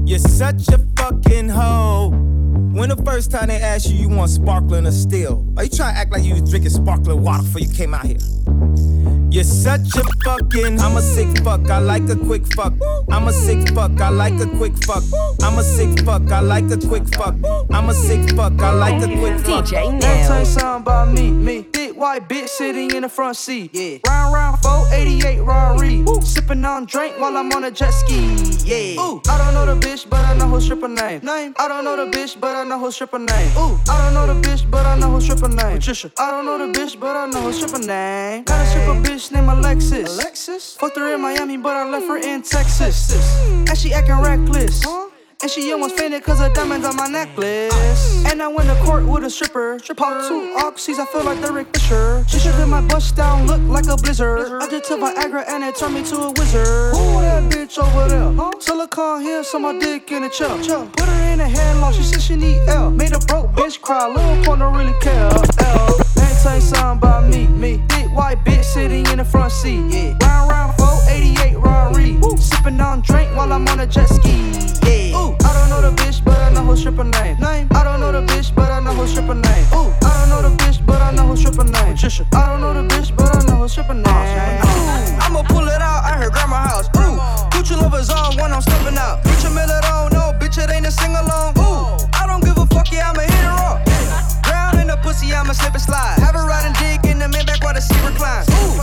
You're 0.03 0.17
such 0.17 0.67
a 0.69 0.79
fucking 0.97 1.49
hoe. 1.49 2.09
When 2.09 2.89
the 2.89 2.99
first 3.05 3.29
time 3.29 3.49
they 3.49 3.61
asked 3.61 3.91
you, 3.91 3.97
you 3.97 4.09
want 4.09 4.31
sparkling 4.31 4.87
or 4.87 4.91
still? 4.91 5.45
Are 5.57 5.65
you 5.65 5.69
trying 5.69 5.93
to 5.93 5.99
act 5.99 6.11
like 6.11 6.23
you 6.23 6.41
was 6.41 6.49
drinking 6.49 6.71
sparkling 6.71 7.21
water 7.21 7.43
before 7.43 7.61
you 7.61 7.71
came 7.71 7.93
out 7.93 8.07
here? 8.07 8.17
You're 9.31 9.45
such 9.45 9.95
a 9.95 10.03
fucking. 10.25 10.77
I'm 10.81 10.97
a 10.97 11.01
sick 11.01 11.41
fuck. 11.41 11.69
I 11.69 11.79
like 11.79 12.09
a 12.09 12.17
quick 12.17 12.45
fuck. 12.53 12.73
I'm 13.09 13.29
a 13.29 13.33
sick 13.33 13.69
fuck. 13.69 13.99
I 14.01 14.09
like 14.09 14.37
a 14.41 14.45
quick 14.57 14.73
fuck. 14.83 15.03
I'm 15.41 15.57
a 15.57 15.63
sick 15.63 16.01
fuck. 16.01 16.29
I 16.29 16.41
like 16.41 16.69
a 16.69 16.77
quick 16.77 17.07
fuck. 17.15 17.35
I'm 17.71 17.89
a 17.89 17.93
sick 17.93 18.29
fuck. 18.35 18.61
I 18.61 18.73
like 18.73 19.01
a 19.01 19.07
quick 19.17 19.39
fuck. 19.39 19.71
Let 19.71 19.93
me 19.93 20.01
tell 20.01 20.39
you 20.39 20.45
something 20.45 20.81
about 20.81 21.13
me. 21.13 21.31
Me, 21.31 21.61
thick 21.61 21.80
white 22.01 22.27
bitch 22.27 22.49
sitting 22.49 22.89
in 22.95 23.03
the 23.03 23.09
front 23.09 23.37
seat. 23.37 23.69
Yeah. 23.73 23.99
Round 24.07 24.33
round 24.33 24.57
488 24.63 25.41
Rari. 25.41 26.03
Sipping 26.23 26.65
on 26.65 26.85
drink 26.85 27.19
while 27.19 27.37
I'm 27.37 27.51
on 27.51 27.63
a 27.63 27.69
jet 27.69 27.91
ski. 27.91 28.19
Yeah. 28.65 28.99
Ooh. 28.99 29.21
I 29.29 29.37
don't 29.37 29.53
know 29.53 29.67
the 29.71 29.79
bitch, 29.79 30.09
but 30.09 30.19
I 30.25 30.35
know 30.35 30.49
her 30.49 30.59
stripper 30.59 30.87
name. 30.87 31.21
Name. 31.21 31.53
I 31.59 31.67
don't 31.67 31.83
know 31.83 31.95
the 31.95 32.11
bitch, 32.11 32.39
but 32.41 32.55
I 32.55 32.63
know 32.63 32.83
her 32.83 32.91
stripper 32.91 33.19
name. 33.19 33.51
Ooh. 33.55 33.79
I 33.87 34.03
don't 34.03 34.15
know 34.15 34.33
the 34.33 34.47
bitch, 34.47 34.69
but 34.69 34.87
I 34.87 34.97
know 34.97 35.13
her 35.13 35.21
stripper 35.21 35.49
name. 35.49 35.77
Patricia. 35.77 36.11
I 36.17 36.31
don't 36.31 36.45
know 36.45 36.57
the 36.57 36.73
bitch, 36.77 36.99
but 36.99 37.15
I 37.15 37.27
know 37.27 37.43
her 37.43 37.53
stripper 37.53 37.85
name. 37.85 38.45
Got 38.45 38.65
a 38.65 38.69
stripper 38.69 38.99
bitch 38.99 39.31
named 39.31 39.49
Alexis. 39.49 40.17
Alexis. 40.17 40.75
Fucked 40.77 40.97
her 40.97 41.13
in 41.13 41.21
Miami, 41.21 41.57
but 41.57 41.75
I 41.75 41.87
left 41.87 42.07
her 42.07 42.17
in 42.17 42.41
Texas. 42.41 43.13
And 43.69 43.77
she 43.77 43.93
acting 43.93 44.19
reckless. 44.19 44.83
And 45.43 45.49
she 45.49 45.71
almost 45.73 45.97
fainted 45.97 46.23
cause 46.23 46.39
of 46.39 46.53
diamonds 46.53 46.85
on 46.85 46.95
my 46.95 47.07
necklace. 47.07 48.23
And 48.25 48.43
I 48.43 48.47
went 48.47 48.69
to 48.69 48.75
court 48.83 49.05
with 49.05 49.23
a 49.23 49.29
stripper. 49.29 49.79
Pop 49.97 50.27
two 50.27 50.55
oxys, 50.59 50.99
I 50.99 51.05
feel 51.05 51.23
like 51.23 51.41
Derek 51.41 51.67
Fisher. 51.73 52.23
She 52.27 52.37
should 52.37 52.53
my 52.67 52.81
bust 52.81 53.15
down, 53.15 53.47
look 53.47 53.61
like 53.61 53.87
a 53.87 53.95
blizzard. 53.95 54.61
I 54.61 54.69
did 54.69 54.83
took 54.83 54.99
Viagra 54.99 55.43
and 55.49 55.63
it 55.63 55.75
turned 55.75 55.95
me 55.95 56.03
to 56.03 56.15
a 56.15 56.31
wizard. 56.33 56.95
Who 56.95 57.21
that 57.21 57.51
bitch 57.51 57.79
over 57.79 58.07
there? 58.07 58.51
Silicone 58.61 59.21
here, 59.21 59.43
so 59.43 59.57
my 59.57 59.77
dick 59.79 60.11
in 60.11 60.23
a 60.25 60.29
chair. 60.29 60.49
Put 60.49 61.07
her 61.07 61.33
in 61.33 61.41
a 61.41 61.45
headlock, 61.45 61.93
she 61.93 62.03
said 62.03 62.21
she 62.21 62.35
need 62.35 62.59
L. 62.67 62.91
Made 62.91 63.13
a 63.13 63.19
broke 63.19 63.51
bitch 63.53 63.81
cry, 63.81 64.07
little 64.07 64.45
point 64.45 64.59
don't 64.59 64.75
really 64.77 64.97
care. 65.01 65.31
L. 65.59 65.97
Let 66.15 66.29
me 66.29 66.37
tell 66.43 66.55
you 66.55 66.61
something 66.61 66.97
about 66.99 67.27
me. 67.27 67.47
Me, 67.47 67.83
thick 67.89 68.15
white 68.15 68.45
bitch 68.45 68.63
sitting 68.63 69.07
in 69.07 69.17
the 69.17 69.25
front 69.25 69.51
seat. 69.51 69.81
Yeah. 69.89 70.17
Round 70.21 70.51
round 70.51 70.70
488 70.81 71.57
Rari. 71.61 72.17
Sipping 72.41 72.81
on 72.81 73.01
drink 73.01 73.29
while 73.37 73.53
I'm 73.53 73.67
on 73.67 73.79
a 73.79 73.87
jet 73.87 74.09
ski. 74.09 74.33
Yeah. 74.81 75.17
Ooh, 75.17 75.37
I 75.45 75.53
don't 75.53 75.69
know 75.69 75.81
the 75.81 75.93
bitch, 75.93 76.23
but 76.25 76.37
I 76.37 76.49
know 76.53 76.65
her 76.65 76.75
stripper 76.75 77.03
name. 77.03 77.37
Name. 77.37 77.67
I 77.71 77.83
don't 77.83 77.99
know 77.99 78.11
the 78.11 78.25
bitch, 78.25 78.53
but 78.55 78.71
I 78.71 78.79
know 78.79 78.93
her 78.95 79.07
stripper 79.07 79.35
name. 79.35 79.65
Ooh, 79.77 79.93
I 80.01 80.11
don't 80.17 80.29
know 80.33 80.41
the 80.41 80.53
bitch, 80.57 80.83
but 80.85 81.01
I 81.01 81.11
know 81.11 81.27
her 81.27 81.37
stripper 81.37 81.65
name. 81.65 81.93
Patricia. 81.93 82.25
I 82.33 82.49
don't 82.49 82.61
know 82.61 82.73
the 82.73 82.83
bitch, 82.89 83.15
but 83.15 83.29
I 83.29 83.45
know 83.45 83.61
her 83.61 83.69
stripper 83.69 83.93
name. 83.93 84.05
Ooh, 84.65 85.21
I'ma 85.21 85.43
pull 85.43 85.67
it 85.67 85.81
out 85.81 86.09
at 86.09 86.17
her 86.23 86.29
grandma 86.31 86.65
house. 86.65 86.87
Ooh, 86.97 87.21
Gucci 87.53 87.77
lovers 87.77 88.09
on 88.09 88.35
when 88.37 88.51
I'm 88.51 88.61
stepping 88.61 88.97
out. 88.97 89.23
Bitch, 89.23 89.45
a 89.45 89.49
minute 89.53 89.85
on, 89.85 90.11
no, 90.11 90.33
bitch, 90.41 90.57
it 90.57 90.69
ain't 90.73 90.87
a 90.87 90.91
sing 90.91 91.13
along. 91.13 91.53
Ooh, 91.61 92.09
I 92.17 92.25
don't 92.25 92.43
give 92.43 92.57
a 92.57 92.65
fuck, 92.73 92.91
yeah, 92.91 93.09
I'ma 93.09 93.21
hit 93.21 93.45
her 93.45 93.57
up. 93.69 93.85
Ground 94.43 94.79
in 94.79 94.87
the 94.87 94.97
pussy, 94.97 95.33
I'ma 95.33 95.53
slip 95.53 95.73
and 95.73 95.81
slide. 95.81 96.17
Have 96.19 96.35
her 96.35 96.45
riding 96.45 96.73
dick 96.81 97.05
in 97.05 97.19
the 97.19 97.29
Maybach 97.29 97.63
while 97.63 97.75
the 97.75 97.81
seat 97.81 98.01
reclines. 98.01 98.49
Ooh, 98.49 98.81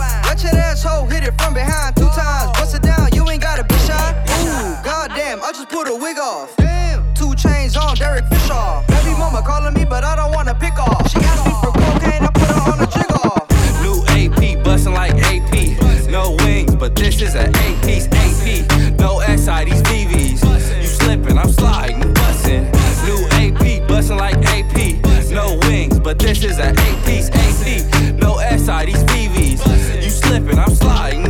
but 26.09 26.17
this 26.17 26.43
is 26.43 26.57
an 26.57 26.75
eight 26.79 27.05
piece 27.05 27.29
AP. 27.29 28.15
No 28.15 28.39
SI, 28.39 28.87
these 28.87 29.03
VVs. 29.11 30.03
You 30.03 30.09
slipping, 30.09 30.57
I'm 30.57 30.73
sliding, 30.73 31.28